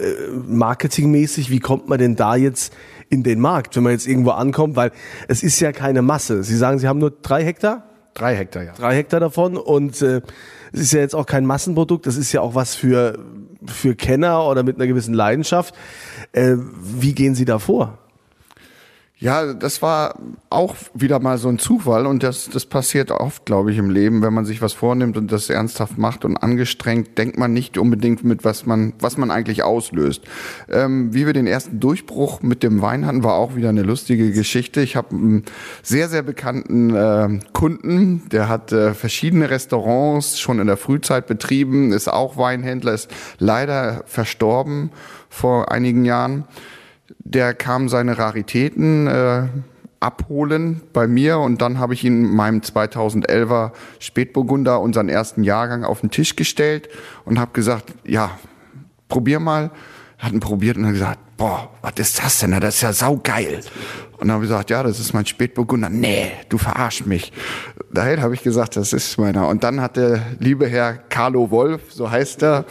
marketingmäßig. 0.47 1.51
Wie 1.51 1.59
kommt 1.59 1.89
man 1.89 1.99
denn 1.99 2.15
da 2.15 2.37
jetzt 2.37 2.73
in 3.11 3.25
den 3.25 3.41
Markt, 3.41 3.75
wenn 3.75 3.83
man 3.83 3.91
jetzt 3.91 4.07
irgendwo 4.07 4.31
ankommt? 4.31 4.77
Weil 4.77 4.93
es 5.27 5.43
ist 5.43 5.59
ja 5.59 5.73
keine 5.73 6.03
Masse. 6.03 6.45
Sie 6.45 6.57
sagen, 6.57 6.79
Sie 6.79 6.87
haben 6.87 7.01
nur 7.01 7.11
drei 7.11 7.45
Hektar? 7.45 7.83
Drei 8.15 8.37
Hektar, 8.37 8.63
ja. 8.63 8.75
Drei 8.75 8.95
Hektar 8.95 9.19
davon. 9.19 9.57
Und 9.57 10.01
äh, 10.03 10.23
es 10.73 10.83
ist 10.83 10.93
ja 10.93 11.01
jetzt 11.01 11.17
auch 11.17 11.27
kein 11.27 11.47
Massenprodukt. 11.47 12.07
Das 12.07 12.17
ist 12.17 12.31
ja 12.31 12.43
auch 12.43 12.55
was 12.55 12.77
für, 12.77 13.19
für 13.67 13.97
Kenner 13.97 14.47
oder 14.47 14.63
mit 14.63 14.77
einer 14.77 14.87
gewissen 14.87 15.15
Leidenschaft. 15.15 15.75
Äh, 16.31 16.55
wie 16.81 17.13
gehen 17.13 17.35
Sie 17.35 17.45
da 17.45 17.59
vor? 17.59 17.99
Ja, 19.19 19.55
das 19.55 19.81
war 19.81 20.19
auch 20.51 20.77
wieder 20.93 21.21
mal 21.21 21.39
so 21.39 21.49
ein 21.49 21.59
Zufall 21.59 22.05
und 22.05 22.23
das, 22.23 22.51
das 22.51 22.67
passiert 22.67 23.11
oft, 23.11 23.47
glaube 23.47 23.73
ich, 23.73 23.79
im 23.79 23.89
Leben. 23.89 24.21
Wenn 24.21 24.35
man 24.35 24.45
sich 24.45 24.61
was 24.61 24.75
vornimmt 24.75 25.17
und 25.17 25.33
das 25.33 25.49
ernsthaft 25.49 25.97
macht 25.97 26.27
und 26.27 26.37
angestrengt, 26.37 27.17
denkt 27.17 27.39
man 27.39 27.55
nicht 27.55 27.79
unbedingt 27.79 28.25
mit, 28.25 28.45
was 28.45 28.67
man, 28.67 28.93
was 28.99 29.17
man 29.17 29.31
eigentlich 29.31 29.63
auslöst. 29.63 30.23
Ähm, 30.69 31.15
wie 31.15 31.25
wir 31.25 31.33
den 31.33 31.47
ersten 31.47 31.81
Durchbruch 31.81 32.43
mit 32.43 32.63
dem 32.63 32.83
Wein 32.83 33.07
hatten, 33.07 33.25
war 33.25 33.37
auch 33.37 33.57
wieder 33.57 33.71
eine 33.71 33.85
lustige 33.85 34.33
Geschichte. 34.33 34.83
Ich 34.83 34.97
habe 34.97 35.17
einen 35.17 35.45
sehr, 35.83 36.11
sehr 36.11 36.23
bekannten 36.23 36.95
äh, 36.95 37.39
Kunden, 37.55 38.29
der 38.31 38.51
hat 38.51 38.73
äh, 38.73 38.93
verschiedene 38.93 39.49
Restaurants 39.49 40.39
schon 40.39 40.59
in 40.59 40.67
der 40.67 40.77
Frühzeit 40.77 41.27
betrieben, 41.27 41.91
ist 41.93 42.09
auch 42.09 42.37
Weinhändler, 42.37 42.93
ist 42.93 43.11
leider 43.39 44.03
verstorben 44.05 44.91
vor 45.31 45.73
einigen 45.73 46.05
Jahren 46.05 46.45
der 47.19 47.55
kam 47.55 47.89
seine 47.89 48.19
Raritäten 48.19 49.07
äh, 49.07 49.43
abholen 50.01 50.83
bei 50.93 51.07
mir 51.07 51.39
und 51.39 51.63
dann 51.63 51.79
habe 51.79 51.95
ich 51.95 52.05
ihn 52.05 52.23
meinem 52.23 52.61
2011er 52.61 53.73
Spätburgunder, 53.99 54.81
unseren 54.81 55.09
ersten 55.09 55.43
Jahrgang, 55.43 55.85
auf 55.85 56.01
den 56.01 56.11
Tisch 56.11 56.37
gestellt 56.37 56.89
und 57.25 57.39
habe 57.39 57.53
gesagt, 57.53 57.95
ja, 58.05 58.39
probier 59.09 59.41
mal. 59.41 59.71
hatten 60.19 60.41
probiert 60.41 60.77
und 60.77 60.87
haben 60.87 60.95
gesagt, 60.95 61.19
boah, 61.37 61.71
was 61.83 61.93
ist 61.97 62.23
das 62.23 62.39
denn? 62.39 62.53
Das 62.53 62.77
ist 62.77 62.83
ja 62.83 62.93
saugeil. 62.93 63.61
Und 64.13 64.29
dann 64.29 64.33
habe 64.33 64.45
ich 64.45 64.51
gesagt, 64.51 64.71
ja, 64.71 64.83
das 64.83 64.99
ist 64.99 65.13
mein 65.13 65.27
Spätburgunder. 65.27 65.91
Nee, 65.91 66.33
du 66.49 66.57
verarsch 66.57 67.05
mich. 67.05 67.33
Daher 67.93 68.23
habe 68.23 68.35
ich 68.35 68.43
gesagt, 68.43 68.77
das 68.77 68.95
ist 68.95 69.19
meiner. 69.19 69.47
Und 69.49 69.63
dann 69.63 69.81
hat 69.81 69.97
der 69.97 70.23
liebe 70.39 70.67
Herr 70.67 70.95
Carlo 70.95 71.51
Wolf, 71.51 71.93
so 71.93 72.11
heißt 72.11 72.43
er, 72.43 72.65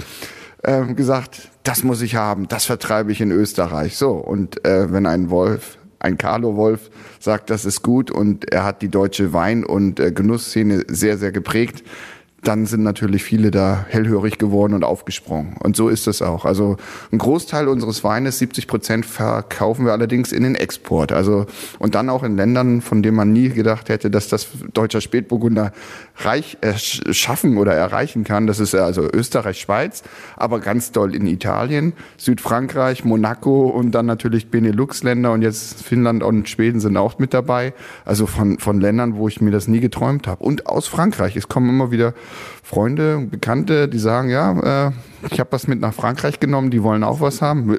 ähm, 0.64 0.96
gesagt, 0.96 1.50
das 1.66 1.84
muss 1.84 2.02
ich 2.02 2.16
haben, 2.16 2.48
das 2.48 2.66
vertreibe 2.66 3.12
ich 3.12 3.20
in 3.20 3.32
Österreich. 3.32 3.98
So, 3.98 4.12
und 4.12 4.64
äh, 4.66 4.92
wenn 4.94 5.06
ein 5.06 5.30
Wolf, 5.30 5.78
ein 6.00 6.18
Carlo 6.18 6.56
Wolf 6.56 6.92
sagt, 7.20 7.50
das 7.50 7.66
ist 7.66 7.82
gut 7.82 8.12
und 8.12 8.52
er 8.54 8.64
hat 8.64 8.82
die 8.82 8.90
deutsche 8.90 9.34
Wein- 9.34 9.66
und 9.66 10.00
äh, 10.00 10.12
Genussszene 10.12 10.84
sehr, 10.88 11.18
sehr 11.18 11.32
geprägt, 11.32 11.84
dann 12.48 12.66
sind 12.66 12.84
natürlich 12.84 13.24
viele 13.24 13.52
da 13.52 13.86
hellhörig 13.90 14.38
geworden 14.38 14.74
und 14.74 14.84
aufgesprungen. 14.84 15.56
Und 15.64 15.76
so 15.76 15.90
ist 15.90 16.08
es 16.08 16.22
auch. 16.22 16.46
Also 16.46 16.78
ein 17.12 17.18
Großteil 17.18 17.68
unseres 17.68 18.04
Weines, 18.04 18.40
70 18.40 18.68
Prozent, 18.68 19.06
verkaufen 19.06 19.86
wir 19.86 19.94
allerdings 19.94 20.32
in 20.32 20.44
den 20.44 20.56
Export. 20.56 21.12
Also 21.12 21.46
und 21.80 21.96
dann 21.96 22.10
auch 22.10 22.24
in 22.24 22.36
Ländern, 22.38 22.82
von 22.82 23.02
denen 23.02 23.18
man 23.18 23.34
nie 23.34 23.50
gedacht 23.50 23.90
hätte, 23.90 24.12
dass 24.12 24.28
das 24.28 24.48
deutscher 24.74 25.02
Spätburgunder 25.02 25.72
reich, 26.18 26.58
äh, 26.62 26.74
schaffen 26.78 27.58
oder 27.58 27.74
erreichen 27.74 28.24
kann. 28.24 28.48
Das 28.48 28.60
ist 28.60 28.76
also 28.76 29.08
Österreich, 29.12 29.60
Schweiz, 29.60 30.04
aber 30.38 30.60
ganz 30.60 30.92
doll 30.92 31.16
in 31.16 31.28
Italien, 31.28 31.94
Südfrankreich, 32.18 33.04
Monaco 33.04 33.68
und 33.68 33.92
dann 33.92 34.06
natürlich 34.06 34.50
Benelux-Länder 34.50 35.32
und 35.32 35.42
jetzt 35.42 35.84
Finnland 35.84 36.24
und 36.24 36.48
Schweden 36.48 36.80
sind 36.80 36.96
auch 36.98 37.20
mit 37.20 37.34
dabei. 37.34 37.74
Also 38.06 38.28
von, 38.28 38.60
von 38.60 38.80
Ländern, 38.80 39.16
wo 39.16 39.28
ich 39.28 39.42
mir 39.42 39.52
das 39.52 39.68
nie 39.68 39.80
geträumt 39.80 40.28
habe. 40.28 40.44
Und 40.44 40.68
aus 40.68 40.88
Frankreich. 40.88 41.36
Es 41.36 41.48
kommen 41.48 41.70
immer 41.70 41.92
wieder 41.92 42.14
Freunde, 42.64 43.28
Bekannte, 43.30 43.88
die 43.88 44.00
sagen, 44.00 44.30
ja, 44.30 44.88
äh, 44.88 44.92
ich 45.30 45.40
habe 45.40 45.52
was 45.52 45.68
mit 45.68 45.80
nach 45.80 45.94
Frankreich 45.94 46.40
genommen, 46.40 46.72
die 46.72 46.84
wollen 46.84 47.04
auch 47.04 47.22
was 47.22 47.42
haben. 47.42 47.78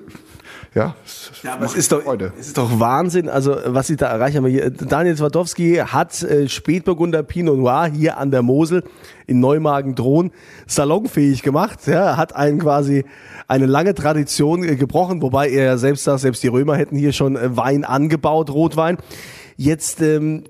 Ja, 0.77 0.95
ja 1.43 1.55
aber 1.55 1.65
es 1.65 1.75
ist, 1.75 1.91
doch, 1.91 2.03
es 2.39 2.49
ist 2.49 2.59
doch 2.59 2.79
Wahnsinn, 2.79 3.31
also 3.31 3.57
was 3.65 3.87
sie 3.87 3.97
da 3.97 4.09
erreichen 4.09 4.37
haben. 4.37 4.47
Hier, 4.47 4.69
Daniel 4.69 5.17
Zwardowski 5.17 5.77
hat 5.77 6.23
äh, 6.23 6.51
Spätburgunder 6.51 7.23
Pinot 7.23 7.57
Noir 7.57 7.87
hier 7.87 8.19
an 8.19 8.31
der 8.31 8.43
Mosel 8.43 8.85
in 9.27 9.41
Neumagen-Drohn 9.41 10.33
salonfähig 10.67 11.43
gemacht. 11.43 11.87
Ja, 11.87 12.19
hat 12.19 12.37
einen 12.37 12.59
quasi 12.59 13.07
eine 13.49 13.65
lange 13.65 13.95
Tradition 13.95 14.65
äh, 14.65 14.77
gebrochen, 14.77 15.23
wobei 15.23 15.49
er 15.49 15.79
selbst 15.79 16.05
sagt, 16.05 16.21
selbst 16.21 16.43
die 16.43 16.49
Römer 16.49 16.77
hätten 16.77 16.97
hier 16.97 17.15
schon 17.15 17.37
äh, 17.37 17.57
Wein 17.57 17.85
angebaut, 17.85 18.51
Rotwein. 18.51 18.99
Jetzt 19.57 20.03
ähm, 20.03 20.45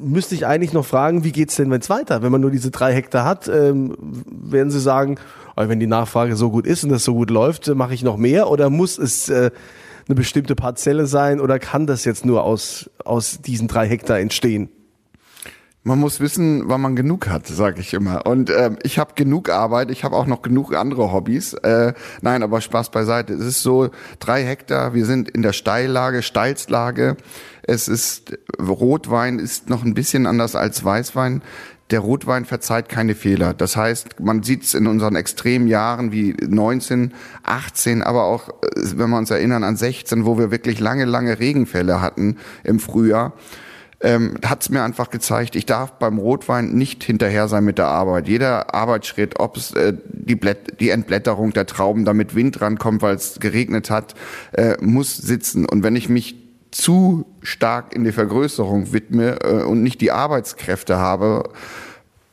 müsste 0.00 0.36
ich 0.36 0.46
eigentlich 0.46 0.72
noch 0.72 0.86
fragen, 0.86 1.24
wie 1.24 1.32
geht's 1.32 1.56
denn 1.56 1.70
wenn 1.70 1.80
es 1.80 1.90
weiter? 1.90 2.22
Wenn 2.22 2.30
man 2.30 2.40
nur 2.40 2.52
diese 2.52 2.70
drei 2.70 2.94
Hektar 2.94 3.24
hat, 3.24 3.48
ähm, 3.48 3.96
werden 4.26 4.70
Sie 4.70 4.80
sagen, 4.80 5.18
wenn 5.56 5.80
die 5.80 5.88
Nachfrage 5.88 6.36
so 6.36 6.50
gut 6.50 6.66
ist 6.66 6.84
und 6.84 6.90
das 6.90 7.02
so 7.02 7.14
gut 7.14 7.30
läuft, 7.30 7.66
mache 7.74 7.94
ich 7.94 8.04
noch 8.04 8.16
mehr 8.16 8.48
oder 8.48 8.70
muss 8.70 8.98
es 8.98 9.28
äh, 9.28 9.50
eine 10.06 10.14
bestimmte 10.14 10.54
Parzelle 10.54 11.06
sein 11.06 11.40
oder 11.40 11.58
kann 11.58 11.86
das 11.86 12.04
jetzt 12.04 12.24
nur 12.24 12.44
aus, 12.44 12.88
aus 13.04 13.40
diesen 13.40 13.66
drei 13.66 13.88
Hektar 13.88 14.20
entstehen? 14.20 14.68
Man 15.84 15.98
muss 15.98 16.20
wissen, 16.20 16.68
wann 16.68 16.80
man 16.80 16.94
genug 16.94 17.28
hat, 17.28 17.48
sage 17.48 17.80
ich 17.80 17.92
immer. 17.92 18.24
Und 18.24 18.50
ähm, 18.50 18.78
ich 18.84 19.00
habe 19.00 19.14
genug 19.16 19.50
Arbeit, 19.50 19.90
ich 19.90 20.04
habe 20.04 20.14
auch 20.14 20.26
noch 20.26 20.42
genug 20.42 20.76
andere 20.76 21.12
Hobbys. 21.12 21.54
Äh, 21.54 21.94
nein, 22.20 22.44
aber 22.44 22.60
Spaß 22.60 22.90
beiseite. 22.90 23.32
Es 23.32 23.44
ist 23.44 23.62
so 23.62 23.90
drei 24.20 24.44
Hektar, 24.44 24.94
wir 24.94 25.04
sind 25.06 25.28
in 25.28 25.42
der 25.42 25.52
Steillage, 25.52 26.22
Steilslage. 26.22 27.16
Es 27.62 27.88
ist 27.88 28.38
Rotwein 28.60 29.38
ist 29.38 29.68
noch 29.68 29.84
ein 29.84 29.94
bisschen 29.94 30.26
anders 30.26 30.56
als 30.56 30.84
Weißwein. 30.84 31.42
Der 31.90 32.00
Rotwein 32.00 32.44
verzeiht 32.44 32.88
keine 32.88 33.14
Fehler. 33.14 33.54
Das 33.54 33.76
heißt, 33.76 34.20
man 34.20 34.42
sieht 34.42 34.62
es 34.62 34.74
in 34.74 34.86
unseren 34.86 35.14
extremen 35.14 35.68
Jahren 35.68 36.10
wie 36.10 36.32
19, 36.32 37.12
18, 37.42 38.02
aber 38.02 38.24
auch, 38.24 38.48
äh, 38.48 38.52
wenn 38.96 39.10
wir 39.10 39.18
uns 39.18 39.30
erinnern 39.30 39.64
an 39.64 39.76
16, 39.76 40.24
wo 40.24 40.38
wir 40.38 40.50
wirklich 40.50 40.80
lange, 40.80 41.04
lange 41.04 41.38
Regenfälle 41.38 42.00
hatten 42.00 42.38
im 42.64 42.80
Frühjahr 42.80 43.34
ähm, 44.02 44.34
hat 44.44 44.62
es 44.62 44.68
mir 44.68 44.82
einfach 44.82 45.10
gezeigt, 45.10 45.54
ich 45.54 45.64
darf 45.64 45.92
beim 45.92 46.18
Rotwein 46.18 46.72
nicht 46.72 47.04
hinterher 47.04 47.48
sein 47.48 47.64
mit 47.64 47.78
der 47.78 47.86
Arbeit. 47.86 48.28
Jeder 48.28 48.74
Arbeitsschritt, 48.74 49.38
ob 49.38 49.56
es 49.56 49.72
äh, 49.74 49.94
die, 50.08 50.34
Blätt 50.34 50.80
die 50.80 50.90
Entblätterung 50.90 51.52
der 51.52 51.66
Trauben, 51.66 52.04
damit 52.04 52.34
Wind 52.34 52.60
rankommt, 52.60 53.00
weil 53.02 53.14
es 53.14 53.38
geregnet 53.38 53.90
hat, 53.90 54.14
äh, 54.52 54.76
muss 54.80 55.16
sitzen. 55.16 55.66
Und 55.66 55.84
wenn 55.84 55.94
ich 55.94 56.08
mich 56.08 56.41
zu 56.72 57.24
stark 57.42 57.94
in 57.94 58.02
die 58.02 58.12
Vergrößerung 58.12 58.92
widme 58.92 59.40
äh, 59.42 59.62
und 59.62 59.82
nicht 59.82 60.00
die 60.00 60.10
Arbeitskräfte 60.10 60.98
habe, 60.98 61.50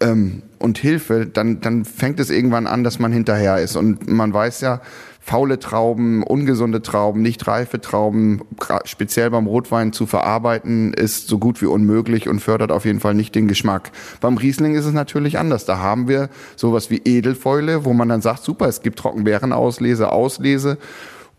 ähm, 0.01 0.43
und 0.59 0.77
Hilfe, 0.77 1.25
dann, 1.25 1.61
dann 1.61 1.85
fängt 1.85 2.19
es 2.19 2.29
irgendwann 2.29 2.67
an, 2.67 2.83
dass 2.83 2.99
man 2.99 3.11
hinterher 3.11 3.59
ist. 3.59 3.75
Und 3.75 4.09
man 4.09 4.33
weiß 4.33 4.61
ja, 4.61 4.81
faule 5.21 5.59
Trauben, 5.59 6.23
ungesunde 6.23 6.81
Trauben, 6.81 7.21
nicht 7.21 7.47
reife 7.47 7.79
Trauben, 7.79 8.41
speziell 8.83 9.29
beim 9.29 9.47
Rotwein 9.47 9.93
zu 9.93 10.05
verarbeiten, 10.05 10.93
ist 10.93 11.27
so 11.27 11.37
gut 11.37 11.61
wie 11.61 11.65
unmöglich 11.65 12.27
und 12.27 12.39
fördert 12.39 12.71
auf 12.71 12.85
jeden 12.85 12.99
Fall 12.99 13.13
nicht 13.13 13.35
den 13.35 13.47
Geschmack. 13.47 13.91
Beim 14.21 14.37
Riesling 14.37 14.75
ist 14.75 14.85
es 14.85 14.93
natürlich 14.93 15.37
anders. 15.37 15.65
Da 15.65 15.79
haben 15.79 16.07
wir 16.07 16.29
sowas 16.55 16.89
wie 16.89 17.01
Edelfäule, 17.03 17.85
wo 17.85 17.93
man 17.93 18.09
dann 18.09 18.21
sagt, 18.21 18.43
super, 18.43 18.67
es 18.67 18.81
gibt 18.81 18.99
Trockenbeerenauslese, 18.99 20.11
Auslese 20.11 20.77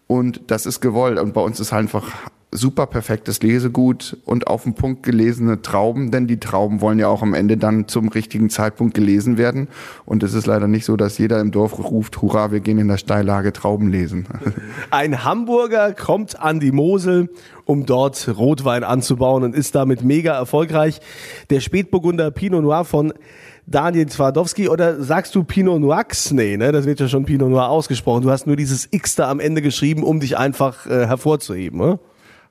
und 0.07 0.41
das 0.47 0.67
ist 0.67 0.81
gewollt. 0.81 1.19
Und 1.19 1.35
bei 1.35 1.41
uns 1.41 1.61
ist 1.61 1.73
halt 1.73 1.83
einfach 1.83 2.13
super 2.53 2.87
perfektes 2.87 3.43
Lesegut 3.43 4.17
und 4.25 4.49
auf 4.49 4.65
den 4.65 4.75
Punkt 4.75 5.05
gelesene 5.05 5.63
Trauben, 5.63 6.11
denn 6.11 6.27
die 6.27 6.41
Trauben 6.41 6.81
wollen 6.81 6.99
ja 6.99 7.07
auch 7.09 7.23
am 7.23 7.35
Ende 7.35 7.57
dann 7.57 7.87
zum 7.87 8.09
richtigen 8.09 8.51
Zeitpunkt 8.51 8.95
gelesen 8.95 9.39
werden. 9.39 9.69
Und 10.05 10.23
es 10.25 10.35
ist 10.35 10.47
leider 10.47 10.67
nicht 10.67 10.85
so, 10.85 10.97
dass 10.97 11.19
jeder 11.19 11.41
im 11.41 11.53
Dorf 11.53 11.79
ruft, 11.79 12.21
hurra, 12.23 12.51
wir 12.51 12.61
gehen 12.61 12.79
in 12.79 12.89
der 12.89 12.97
Steillage 12.97 13.53
Trauben 13.53 13.89
lesen. 13.89 14.27
Ein 14.91 15.25
Hamburger 15.25 15.93
kommt 15.93 16.41
an 16.41 16.59
die 16.59 16.73
Mosel, 16.73 17.29
um 17.67 17.87
dort 17.87 18.29
Rotwein 18.37 18.83
anzubauen 18.83 19.45
und 19.45 19.55
ist 19.55 19.77
damit 19.77 20.03
mega 20.03 20.35
erfolgreich. 20.35 21.01
Der 21.51 21.61
Spätburgunder 21.61 22.33
Pinot 22.33 22.63
Noir 22.63 22.85
von 22.85 23.13
Daniel 23.67 24.07
Twardowski 24.07 24.69
oder 24.69 25.01
sagst 25.01 25.37
du 25.37 25.45
Pinot 25.45 25.81
Noix? 25.81 26.33
Nee, 26.33 26.57
ne? 26.57 26.73
Das 26.73 26.87
wird 26.87 26.99
ja 26.99 27.07
schon 27.07 27.25
Pinot 27.25 27.49
Noir 27.49 27.69
ausgesprochen. 27.69 28.23
Du 28.23 28.31
hast 28.31 28.49
nur 28.49 28.57
dieses 28.57 28.89
X 28.91 29.15
da 29.15 29.31
am 29.31 29.39
Ende 29.39 29.63
geschrieben, 29.63 30.03
um 30.03 30.19
dich 30.19 30.37
einfach 30.37 30.87
äh, 30.87 31.07
hervorzuheben, 31.07 31.79
ne? 31.79 32.01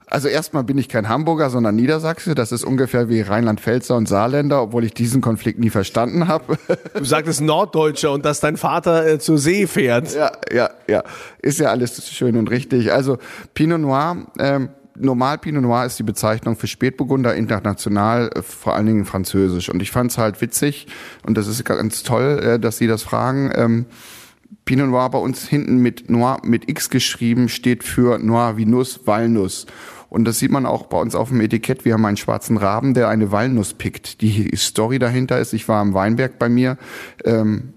Also 0.10 0.28
erstmal 0.28 0.64
bin 0.64 0.78
ich 0.78 0.90
kein 0.90 1.08
Hamburger, 1.08 1.50
sondern 1.50 1.76
Niedersachse. 1.76 2.34
Das 2.34 2.52
ist 2.52 2.64
ungefähr 2.64 3.10
wie 3.10 3.22
Rheinland-Pfälzer 3.22 3.96
und 3.96 4.08
Saarländer, 4.08 4.64
obwohl 4.64 4.84
ich 4.84 4.94
diesen 4.94 5.22
Konflikt 5.22 5.60
nie 5.60 5.70
verstanden 5.70 6.28
habe. 6.28 6.58
Du 6.98 7.06
sagtest 7.06 7.42
Norddeutscher 7.42 8.12
und 8.12 8.26
dass 8.26 8.40
dein 8.40 8.58
Vater 8.58 9.06
äh, 9.06 9.20
zur 9.20 9.38
See 9.38 9.68
fährt. 9.68 10.14
Ja, 10.16 10.32
ja, 10.52 10.70
ja. 10.88 11.04
Ist 11.42 11.60
ja 11.60 11.70
alles 11.70 12.10
schön 12.10 12.36
und 12.36 12.50
richtig. 12.50 12.92
Also 12.92 13.18
Pinot 13.54 13.80
Noir, 13.80 14.26
ähm, 14.40 14.70
normal 14.96 15.38
Pinot 15.38 15.62
Noir 15.62 15.86
ist 15.86 16.00
die 16.00 16.04
Bezeichnung 16.04 16.56
für 16.56 16.68
Spätburgunder 16.68 17.36
international, 17.36 18.30
äh, 18.36 18.42
vor 18.42 18.76
allen 18.76 18.88
Dingen 18.88 19.06
französisch. 19.06 19.70
Und 19.70 19.82
ich 19.82 19.92
fand 19.92 20.12
es 20.12 20.18
halt 20.18 20.42
witzig 20.42 20.88
und 21.26 21.38
das 21.38 21.48
ist 21.48 21.64
ganz 21.64 22.04
toll, 22.04 22.40
äh, 22.44 22.60
dass 22.60 22.78
Sie 22.78 22.88
das 22.88 23.04
fragen. 23.04 23.52
Ähm, 23.56 23.86
Pinot 24.66 24.90
Noir 24.90 25.10
bei 25.10 25.20
uns 25.20 25.48
hinten 25.48 25.78
mit 25.78 26.10
Noir 26.10 26.40
mit 26.44 26.70
X 26.70 26.90
geschrieben 26.90 27.50
steht 27.50 27.84
für 27.84 28.20
Noir 28.20 28.58
wie 28.58 28.66
Nuss, 28.66 29.02
Walnuss. 29.06 29.66
Und 30.10 30.26
das 30.26 30.40
sieht 30.40 30.52
man 30.52 30.66
auch 30.66 30.88
bei 30.88 31.00
uns 31.00 31.16
auf 31.16 31.30
dem 31.30 31.42
Etikett. 31.42 31.86
Wir 31.86 31.94
haben 31.94 32.06
einen 32.06 32.18
schwarzen 32.18 32.58
Raben, 32.58 32.94
der 32.94 33.10
eine 33.10 33.32
Walnuss 33.32 33.74
pickt. 33.74 34.22
Die 34.22 34.56
Story 34.56 35.00
dahinter 35.00 35.40
ist, 35.40 35.54
ich 35.54 35.68
war 35.68 35.82
am 35.82 35.94
Weinberg 35.94 36.40
bei 36.40 36.50
mir, 36.50 36.78
ähm, 37.24 37.74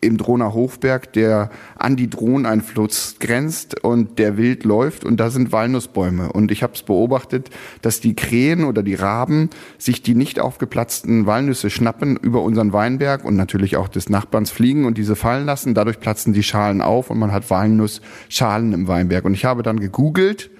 im 0.00 0.16
Drohner 0.16 0.54
Hofberg, 0.54 1.12
der 1.12 1.50
an 1.76 1.96
die 1.96 2.08
Drohneinfluss 2.08 3.16
grenzt 3.20 3.84
und 3.84 4.18
der 4.18 4.36
wild 4.36 4.64
läuft 4.64 5.04
und 5.04 5.18
da 5.18 5.30
sind 5.30 5.52
Walnussbäume. 5.52 6.32
Und 6.32 6.50
ich 6.50 6.62
habe 6.62 6.72
es 6.74 6.82
beobachtet, 6.82 7.50
dass 7.82 8.00
die 8.00 8.16
Krähen 8.16 8.64
oder 8.64 8.82
die 8.82 8.94
Raben 8.94 9.50
sich 9.78 10.02
die 10.02 10.14
nicht 10.14 10.40
aufgeplatzten 10.40 11.26
Walnüsse 11.26 11.68
schnappen 11.68 12.16
über 12.16 12.42
unseren 12.42 12.72
Weinberg 12.72 13.24
und 13.24 13.36
natürlich 13.36 13.76
auch 13.76 13.88
des 13.88 14.08
Nachbarns 14.08 14.50
fliegen 14.50 14.86
und 14.86 14.96
diese 14.96 15.16
fallen 15.16 15.44
lassen. 15.44 15.74
Dadurch 15.74 16.00
platzen 16.00 16.32
die 16.32 16.42
Schalen 16.42 16.80
auf 16.80 17.10
und 17.10 17.18
man 17.18 17.32
hat 17.32 17.50
Walnussschalen 17.50 18.72
im 18.72 18.88
Weinberg. 18.88 19.24
Und 19.24 19.34
ich 19.34 19.44
habe 19.44 19.62
dann 19.62 19.80
gegoogelt, 19.80 20.50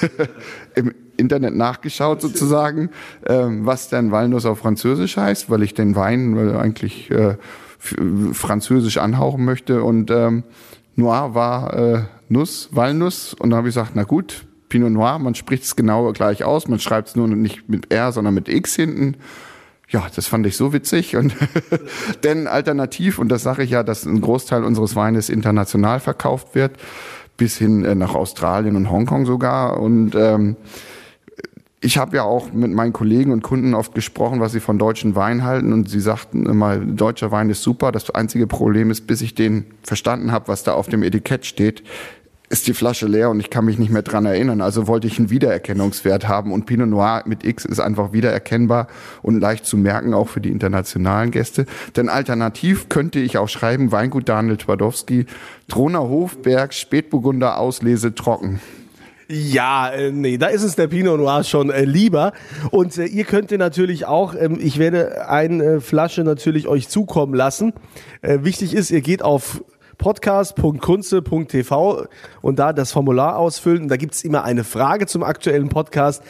im 0.74 0.94
Internet 1.16 1.54
nachgeschaut 1.54 2.22
sozusagen, 2.22 2.90
äh, 3.24 3.34
was 3.34 3.88
denn 3.88 4.10
Walnuss 4.10 4.46
auf 4.46 4.60
Französisch 4.60 5.16
heißt, 5.16 5.50
weil 5.50 5.62
ich 5.62 5.74
den 5.74 5.94
Wein 5.94 6.56
eigentlich 6.56 7.10
äh, 7.10 7.36
französisch 7.80 8.98
anhauchen 8.98 9.44
möchte. 9.44 9.82
Und 9.82 10.10
ähm, 10.10 10.44
Noir 10.96 11.34
war 11.34 11.74
äh, 11.74 12.02
Nuss, 12.28 12.68
Walnuss. 12.72 13.34
Und 13.34 13.50
dann 13.50 13.58
habe 13.58 13.68
ich 13.68 13.74
gesagt, 13.74 13.92
na 13.94 14.04
gut, 14.04 14.44
Pinot 14.68 14.92
Noir, 14.92 15.18
man 15.18 15.34
spricht 15.34 15.64
es 15.64 15.76
genau 15.76 16.12
gleich 16.12 16.44
aus, 16.44 16.68
man 16.68 16.78
schreibt 16.78 17.08
es 17.08 17.16
nur 17.16 17.28
nicht 17.28 17.68
mit 17.68 17.92
R, 17.92 18.12
sondern 18.12 18.34
mit 18.34 18.48
X 18.48 18.76
hinten. 18.76 19.16
Ja, 19.88 20.06
das 20.14 20.28
fand 20.28 20.46
ich 20.46 20.56
so 20.56 20.72
witzig. 20.72 21.16
Und 21.16 21.34
denn 22.24 22.46
alternativ, 22.46 23.18
und 23.18 23.28
das 23.28 23.42
sage 23.42 23.64
ich 23.64 23.70
ja, 23.70 23.82
dass 23.82 24.06
ein 24.06 24.20
Großteil 24.20 24.62
unseres 24.62 24.94
Weines 24.94 25.28
international 25.28 25.98
verkauft 25.98 26.54
wird, 26.54 26.76
bis 27.36 27.58
hin 27.58 27.84
äh, 27.84 27.94
nach 27.96 28.14
Australien 28.14 28.76
und 28.76 28.90
Hongkong 28.90 29.26
sogar. 29.26 29.80
Und 29.80 30.14
ähm, 30.14 30.56
ich 31.82 31.96
habe 31.96 32.16
ja 32.16 32.24
auch 32.24 32.52
mit 32.52 32.70
meinen 32.70 32.92
Kollegen 32.92 33.32
und 33.32 33.42
Kunden 33.42 33.74
oft 33.74 33.94
gesprochen, 33.94 34.40
was 34.40 34.52
sie 34.52 34.60
von 34.60 34.78
deutschen 34.78 35.14
Wein 35.14 35.44
halten 35.44 35.72
und 35.72 35.88
sie 35.88 36.00
sagten 36.00 36.44
immer, 36.44 36.76
deutscher 36.76 37.30
Wein 37.30 37.48
ist 37.48 37.62
super. 37.62 37.90
Das 37.90 38.10
einzige 38.10 38.46
Problem 38.46 38.90
ist, 38.90 39.06
bis 39.06 39.22
ich 39.22 39.34
den 39.34 39.64
verstanden 39.82 40.30
habe, 40.30 40.48
was 40.48 40.62
da 40.62 40.74
auf 40.74 40.88
dem 40.88 41.02
Etikett 41.02 41.46
steht, 41.46 41.82
ist 42.50 42.66
die 42.66 42.74
Flasche 42.74 43.06
leer 43.06 43.30
und 43.30 43.40
ich 43.40 43.48
kann 43.48 43.64
mich 43.64 43.78
nicht 43.78 43.92
mehr 43.92 44.02
dran 44.02 44.26
erinnern. 44.26 44.60
Also 44.60 44.88
wollte 44.88 45.06
ich 45.06 45.18
einen 45.18 45.30
Wiedererkennungswert 45.30 46.28
haben 46.28 46.52
und 46.52 46.66
Pinot 46.66 46.88
Noir 46.88 47.22
mit 47.24 47.44
X 47.44 47.64
ist 47.64 47.80
einfach 47.80 48.12
wiedererkennbar 48.12 48.88
und 49.22 49.40
leicht 49.40 49.64
zu 49.64 49.78
merken, 49.78 50.12
auch 50.12 50.28
für 50.28 50.40
die 50.40 50.50
internationalen 50.50 51.30
Gäste. 51.30 51.64
Denn 51.96 52.08
alternativ 52.08 52.88
könnte 52.88 53.20
ich 53.20 53.38
auch 53.38 53.48
schreiben, 53.48 53.92
Weingut 53.92 54.28
Daniel 54.28 54.56
Twardowski, 54.56 55.26
Drohner 55.68 56.02
Hofberg, 56.02 56.74
Spätburgunder 56.74 57.56
Auslese 57.56 58.14
trocken. 58.14 58.60
Ja, 59.32 59.90
äh, 59.90 60.10
nee, 60.10 60.38
da 60.38 60.48
ist 60.48 60.64
es 60.64 60.74
der 60.74 60.88
Pinot 60.88 61.20
Noir 61.20 61.44
schon 61.44 61.70
äh, 61.70 61.84
lieber. 61.84 62.32
Und 62.72 62.98
äh, 62.98 63.04
ihr 63.04 63.22
könnt 63.22 63.52
ihr 63.52 63.58
natürlich 63.58 64.04
auch, 64.04 64.34
ähm, 64.34 64.58
ich 64.60 64.80
werde 64.80 65.28
eine 65.28 65.80
Flasche 65.80 66.24
natürlich 66.24 66.66
euch 66.66 66.88
zukommen 66.88 67.34
lassen. 67.34 67.72
Äh, 68.22 68.40
wichtig 68.42 68.74
ist, 68.74 68.90
ihr 68.90 69.02
geht 69.02 69.22
auf 69.22 69.62
podcast.kunze.tv 69.98 72.06
und 72.40 72.58
da 72.58 72.72
das 72.72 72.90
Formular 72.90 73.36
ausfüllen. 73.36 73.86
Da 73.86 73.96
gibt's 73.96 74.24
immer 74.24 74.42
eine 74.42 74.64
Frage 74.64 75.06
zum 75.06 75.22
aktuellen 75.22 75.68
Podcast. 75.68 76.24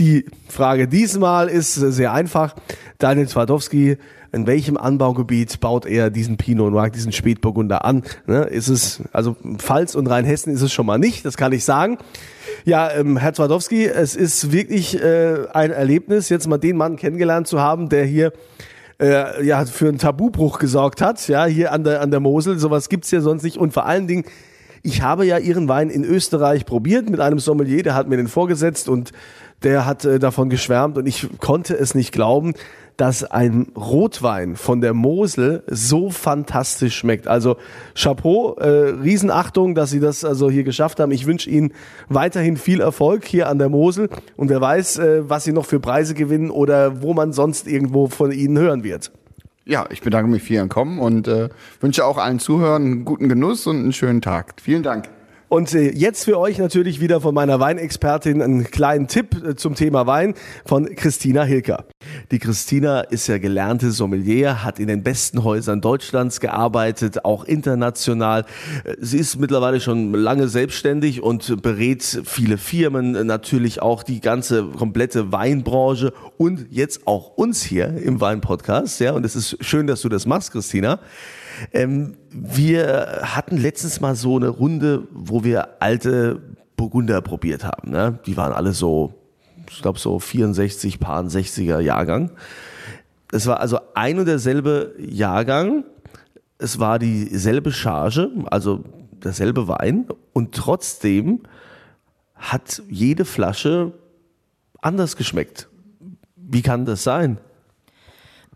Die 0.00 0.26
Frage 0.48 0.88
diesmal 0.88 1.48
ist 1.48 1.74
sehr 1.74 2.12
einfach. 2.12 2.56
Daniel 2.98 3.28
Twardowski, 3.28 3.96
in 4.32 4.46
welchem 4.46 4.76
Anbaugebiet 4.76 5.60
baut 5.60 5.86
er 5.86 6.10
diesen 6.10 6.36
Pinot 6.36 6.72
Noir, 6.72 6.90
diesen 6.90 7.12
Spätburgunder 7.12 7.84
an? 7.84 8.02
Ne, 8.26 8.44
ist 8.44 8.68
es, 8.68 9.02
also 9.12 9.36
Pfalz 9.56 9.94
und 9.94 10.06
Rheinhessen 10.06 10.52
ist 10.52 10.62
es 10.62 10.72
schon 10.72 10.86
mal 10.86 10.98
nicht, 10.98 11.24
das 11.24 11.36
kann 11.36 11.52
ich 11.52 11.64
sagen. 11.64 11.98
Ja, 12.64 12.90
ähm, 12.92 13.16
Herr 13.16 13.32
Twardowski, 13.32 13.86
es 13.86 14.14
ist 14.14 14.52
wirklich 14.52 15.00
äh, 15.02 15.46
ein 15.52 15.70
Erlebnis, 15.70 16.28
jetzt 16.28 16.46
mal 16.46 16.58
den 16.58 16.76
Mann 16.76 16.96
kennengelernt 16.96 17.46
zu 17.46 17.60
haben, 17.60 17.88
der 17.88 18.04
hier 18.04 18.32
äh, 19.00 19.44
ja, 19.44 19.64
für 19.64 19.88
einen 19.88 19.98
Tabubruch 19.98 20.58
gesorgt 20.58 21.00
hat, 21.00 21.26
ja, 21.28 21.46
hier 21.46 21.72
an 21.72 21.84
der, 21.84 22.00
an 22.00 22.10
der 22.10 22.20
Mosel. 22.20 22.58
Sowas 22.58 22.88
gibt's 22.88 23.10
ja 23.10 23.20
sonst 23.20 23.42
nicht. 23.42 23.56
Und 23.56 23.72
vor 23.72 23.86
allen 23.86 24.06
Dingen, 24.06 24.24
ich 24.82 25.02
habe 25.02 25.26
ja 25.26 25.38
Ihren 25.38 25.68
Wein 25.68 25.90
in 25.90 26.04
Österreich 26.04 26.66
probiert 26.66 27.08
mit 27.08 27.20
einem 27.20 27.38
Sommelier, 27.38 27.82
der 27.82 27.94
hat 27.94 28.08
mir 28.08 28.16
den 28.16 28.28
vorgesetzt 28.28 28.88
und 28.88 29.12
der 29.62 29.86
hat 29.86 30.04
äh, 30.04 30.18
davon 30.18 30.50
geschwärmt 30.50 30.96
und 30.96 31.06
ich 31.06 31.28
konnte 31.38 31.74
es 31.74 31.94
nicht 31.94 32.12
glauben, 32.12 32.54
dass 33.00 33.24
ein 33.24 33.68
Rotwein 33.74 34.56
von 34.56 34.82
der 34.82 34.92
Mosel 34.92 35.62
so 35.68 36.10
fantastisch 36.10 36.98
schmeckt. 36.98 37.26
Also 37.28 37.56
Chapeau, 37.94 38.56
äh, 38.56 38.90
Riesenachtung, 38.90 39.74
dass 39.74 39.88
Sie 39.88 40.00
das 40.00 40.22
also 40.22 40.50
hier 40.50 40.64
geschafft 40.64 41.00
haben. 41.00 41.10
Ich 41.10 41.24
wünsche 41.24 41.48
Ihnen 41.48 41.72
weiterhin 42.10 42.58
viel 42.58 42.82
Erfolg 42.82 43.24
hier 43.24 43.48
an 43.48 43.58
der 43.58 43.70
Mosel 43.70 44.10
und 44.36 44.50
wer 44.50 44.60
weiß, 44.60 44.98
äh, 44.98 45.30
was 45.30 45.44
Sie 45.44 45.52
noch 45.52 45.64
für 45.64 45.80
Preise 45.80 46.12
gewinnen 46.12 46.50
oder 46.50 47.00
wo 47.00 47.14
man 47.14 47.32
sonst 47.32 47.66
irgendwo 47.66 48.08
von 48.08 48.32
Ihnen 48.32 48.58
hören 48.58 48.84
wird. 48.84 49.12
Ja, 49.64 49.86
ich 49.88 50.02
bedanke 50.02 50.30
mich 50.30 50.42
für 50.42 50.54
Ihren 50.54 50.68
Kommen 50.68 50.98
und 50.98 51.26
äh, 51.26 51.48
wünsche 51.80 52.04
auch 52.04 52.18
allen 52.18 52.38
Zuhörern 52.38 52.84
einen 52.84 53.04
guten 53.06 53.30
Genuss 53.30 53.66
und 53.66 53.78
einen 53.78 53.92
schönen 53.94 54.20
Tag. 54.20 54.56
Vielen 54.60 54.82
Dank. 54.82 55.08
Und 55.50 55.74
äh, 55.74 55.90
jetzt 55.90 56.26
für 56.26 56.38
euch 56.38 56.58
natürlich 56.58 57.00
wieder 57.00 57.20
von 57.20 57.34
meiner 57.34 57.58
Weinexpertin 57.58 58.40
einen 58.40 58.70
kleinen 58.70 59.08
Tipp 59.08 59.34
äh, 59.44 59.56
zum 59.56 59.74
Thema 59.74 60.06
Wein 60.06 60.34
von 60.64 60.94
Christina 60.94 61.42
Hilker. 61.42 61.86
Die 62.30 62.38
Christina 62.38 63.00
ist 63.00 63.26
ja 63.26 63.38
gelernte 63.38 63.90
Sommelier, 63.90 64.62
hat 64.62 64.78
in 64.78 64.86
den 64.86 65.02
besten 65.02 65.42
Häusern 65.42 65.80
Deutschlands 65.80 66.38
gearbeitet, 66.38 67.24
auch 67.24 67.42
international. 67.42 68.44
Äh, 68.84 68.94
sie 69.00 69.18
ist 69.18 69.40
mittlerweile 69.40 69.80
schon 69.80 70.14
lange 70.14 70.46
selbstständig 70.46 71.20
und 71.20 71.60
berät 71.62 72.22
viele 72.24 72.56
Firmen, 72.56 73.26
natürlich 73.26 73.82
auch 73.82 74.04
die 74.04 74.20
ganze 74.20 74.62
komplette 74.62 75.32
Weinbranche 75.32 76.12
und 76.38 76.68
jetzt 76.70 77.08
auch 77.08 77.36
uns 77.36 77.60
hier 77.60 77.88
im 77.96 78.20
Weinpodcast. 78.20 79.00
Ja, 79.00 79.14
und 79.14 79.26
es 79.26 79.34
ist 79.34 79.56
schön, 79.64 79.88
dass 79.88 80.00
du 80.02 80.08
das 80.08 80.26
machst, 80.26 80.52
Christina. 80.52 81.00
Ähm, 81.72 82.16
wir 82.30 83.20
hatten 83.22 83.56
letztens 83.56 84.00
mal 84.00 84.14
so 84.14 84.36
eine 84.36 84.48
Runde, 84.48 85.06
wo 85.12 85.44
wir 85.44 85.82
alte 85.82 86.40
Burgunder 86.76 87.20
probiert 87.20 87.64
haben. 87.64 87.90
Ne? 87.90 88.18
Die 88.26 88.36
waren 88.36 88.52
alle 88.52 88.72
so, 88.72 89.14
ich 89.68 89.82
glaube 89.82 89.98
so 89.98 90.18
64, 90.18 90.98
Paar 90.98 91.22
60er 91.24 91.80
Jahrgang. 91.80 92.30
Es 93.32 93.46
war 93.46 93.60
also 93.60 93.78
ein 93.94 94.18
und 94.18 94.26
derselbe 94.26 94.94
Jahrgang. 94.98 95.84
Es 96.58 96.78
war 96.78 96.98
dieselbe 96.98 97.72
Charge, 97.72 98.30
also 98.46 98.84
derselbe 99.22 99.68
Wein. 99.68 100.06
Und 100.32 100.54
trotzdem 100.54 101.40
hat 102.34 102.82
jede 102.88 103.24
Flasche 103.24 103.92
anders 104.80 105.16
geschmeckt. 105.16 105.68
Wie 106.36 106.62
kann 106.62 106.84
das 106.86 107.04
sein? 107.04 107.38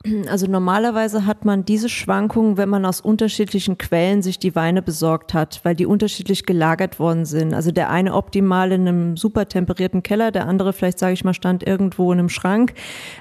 Also 0.29 0.47
normalerweise 0.47 1.27
hat 1.27 1.45
man 1.45 1.65
diese 1.65 1.89
Schwankungen, 1.89 2.57
wenn 2.57 2.69
man 2.69 2.85
aus 2.85 3.01
unterschiedlichen 3.01 3.79
Quellen 3.79 4.23
sich 4.23 4.39
die 4.39 4.55
Weine 4.55 4.83
besorgt 4.83 5.35
hat, 5.35 5.61
weil 5.65 5.75
die 5.75 5.87
unterschiedlich 5.87 6.47
gelagert 6.47 6.99
worden 6.99 7.25
sind. 7.25 7.55
Also 7.55 7.71
der 7.71 7.91
eine 7.91 8.15
optimal 8.15 8.73
in 8.73 8.87
einem 8.87 9.17
super 9.17 9.49
temperierten 9.49 10.03
Keller, 10.03 10.31
der 10.31 10.47
andere 10.47 10.73
vielleicht, 10.73 10.99
sage 10.99 11.15
ich 11.15 11.25
mal, 11.25 11.35
stand 11.35 11.67
irgendwo 11.67 12.13
in 12.13 12.19
einem 12.19 12.29
Schrank. 12.29 12.75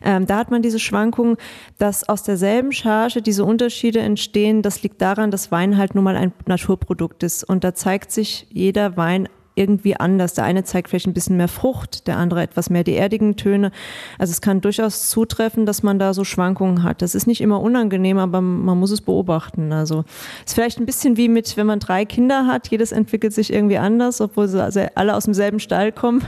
Ähm, 0.04 0.26
da 0.26 0.38
hat 0.38 0.52
man 0.52 0.62
diese 0.62 0.80
Schwankungen, 0.80 1.38
dass 1.78 2.08
aus 2.08 2.24
derselben 2.24 2.72
Charge 2.72 3.22
diese 3.22 3.46
Unterschiede 3.46 4.00
entstehen. 4.00 4.62
Das 4.62 4.84
liegt 4.84 5.02
daran, 5.02 5.32
dass 5.32 5.52
Wein 5.52 5.78
halt 5.78 5.96
nun 5.96 6.04
mal 6.04 6.16
ein 6.16 6.34
Naturprodukt 6.46 7.24
ist. 7.24 7.44
Und 7.44 7.64
da 7.64 7.74
zeigt 7.74 8.12
sich 8.12 8.48
jeder 8.50 8.98
Wein 8.98 9.30
irgendwie 9.56 9.96
anders. 9.96 10.34
Der 10.34 10.44
eine 10.44 10.64
zeigt 10.64 10.90
vielleicht 10.90 11.08
ein 11.08 11.14
bisschen 11.14 11.38
mehr 11.38 11.48
Frucht, 11.48 12.08
der 12.08 12.18
andere 12.18 12.42
etwas 12.42 12.70
mehr 12.70 12.84
die 12.84 12.96
erdigen 12.96 13.36
Töne. 13.36 13.72
Also 14.18 14.32
es 14.32 14.42
kann 14.42 14.62
durchaus 14.62 15.10
zutreffen, 15.10 15.66
dass 15.66 15.84
man 15.84 16.00
da 16.00 16.14
so 16.14 16.24
Schwankungen 16.24 16.84
hat. 16.84 17.02
Das 17.02 17.16
ist 17.16 17.28
nicht 17.28 17.42
immer 17.42 17.62
unangenehm, 17.62 18.18
aber 18.18 18.42
man 18.42 18.80
muss 18.80 18.92
es 18.92 19.02
beobachten. 19.02 19.72
Also 19.72 20.06
es 20.40 20.52
ist 20.52 20.54
vielleicht 20.56 20.80
ein 20.80 20.86
bisschen 20.86 21.18
wie 21.18 21.30
mit, 21.30 21.56
wenn 21.58 21.68
man 21.68 21.80
drei 21.80 22.06
Kinder 22.06 22.48
hat, 22.48 22.70
jedes 22.70 22.92
entwickelt 22.92 23.34
sich 23.34 23.52
irgendwie 23.52 23.78
anders, 23.78 24.22
obwohl 24.22 24.48
sie 24.48 24.64
also 24.64 24.86
alle 24.96 25.16
aus 25.16 25.26
demselben 25.26 25.60
Stall 25.60 25.92
kommen. 25.92 26.26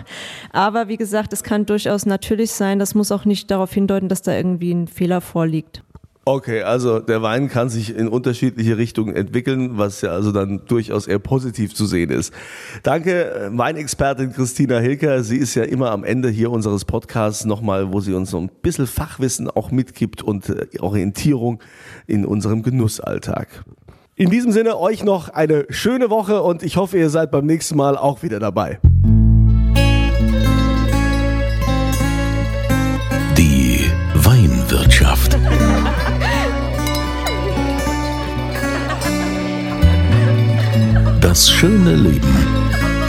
Aber 0.52 0.88
wie 0.88 0.98
gesagt, 0.98 1.34
es 1.34 1.44
kann 1.44 1.66
durchaus 1.66 2.06
natürlich 2.06 2.52
sein. 2.52 2.80
Das 2.80 2.96
muss 2.96 3.12
auch 3.12 3.26
nicht 3.26 3.50
darauf 3.52 3.74
hindeuten, 3.74 4.10
dass 4.10 4.22
da 4.22 4.34
irgendwie 4.34 4.72
ein 4.74 4.88
Fehler 4.88 5.22
vorliegt. 5.22 5.85
Okay, 6.28 6.64
also 6.64 6.98
der 7.00 7.22
Wein 7.22 7.50
kann 7.50 7.70
sich 7.70 7.96
in 7.96 8.08
unterschiedliche 8.08 8.80
Richtungen 8.80 9.16
entwickeln, 9.16 9.78
was 9.78 10.02
ja 10.02 10.10
also 10.10 10.32
dann 10.32 10.62
durchaus 10.66 11.06
eher 11.06 11.20
positiv 11.20 11.76
zu 11.76 11.86
sehen 11.86 12.10
ist. 12.10 12.34
Danke, 12.82 13.52
Weinexpertin 13.54 14.34
Christina 14.34 14.80
Hilker. 14.80 15.24
Sie 15.24 15.38
ist 15.38 15.54
ja 15.54 15.62
immer 15.62 15.92
am 15.92 16.04
Ende 16.04 16.30
hier 16.30 16.50
unseres 16.50 16.84
Podcasts 16.84 17.46
nochmal, 17.46 17.94
wo 17.94 18.00
sie 18.00 18.16
uns 18.16 18.32
so 18.32 18.40
ein 18.40 18.50
bisschen 18.64 18.88
Fachwissen 18.88 19.52
auch 19.52 19.70
mitgibt 19.70 20.24
und 20.24 20.50
äh, 20.50 20.66
Orientierung 20.80 21.60
in 22.08 22.26
unserem 22.26 22.64
Genussalltag. 22.64 23.64
In 24.16 24.32
diesem 24.32 24.52
Sinne 24.52 24.80
euch 24.80 25.04
noch 25.04 25.30
eine 25.30 25.68
schöne 25.70 26.10
Woche 26.10 26.42
und 26.42 26.64
ich 26.64 26.78
hoffe, 26.78 26.98
ihr 26.98 27.12
seid 27.12 27.30
beim 27.30 27.46
nächsten 27.46 27.78
Mal 27.78 27.98
auch 27.98 28.24
wieder 28.24 28.40
dabei. 28.40 28.80
Das 41.36 41.50
schöne 41.50 41.95
Leben 41.95 42.34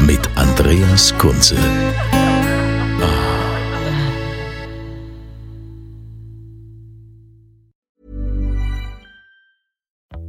mit 0.05 0.19
Andreas 0.37 1.17
Kunze. 1.17 1.57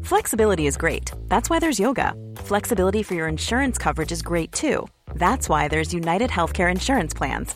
Flexibility 0.04 0.68
is 0.68 0.78
great. 0.78 1.12
That's 1.28 1.50
why 1.50 1.58
there's 1.58 1.80
yoga. 1.80 2.14
Flexibility 2.36 3.02
for 3.02 3.16
your 3.16 3.28
insurance 3.28 3.80
coverage 3.80 4.12
is 4.12 4.22
great 4.22 4.52
too. 4.52 4.88
That's 5.16 5.50
why 5.50 5.68
there's 5.68 5.92
United 5.92 6.30
Healthcare 6.30 6.70
Insurance 6.70 7.16
Plans. 7.16 7.56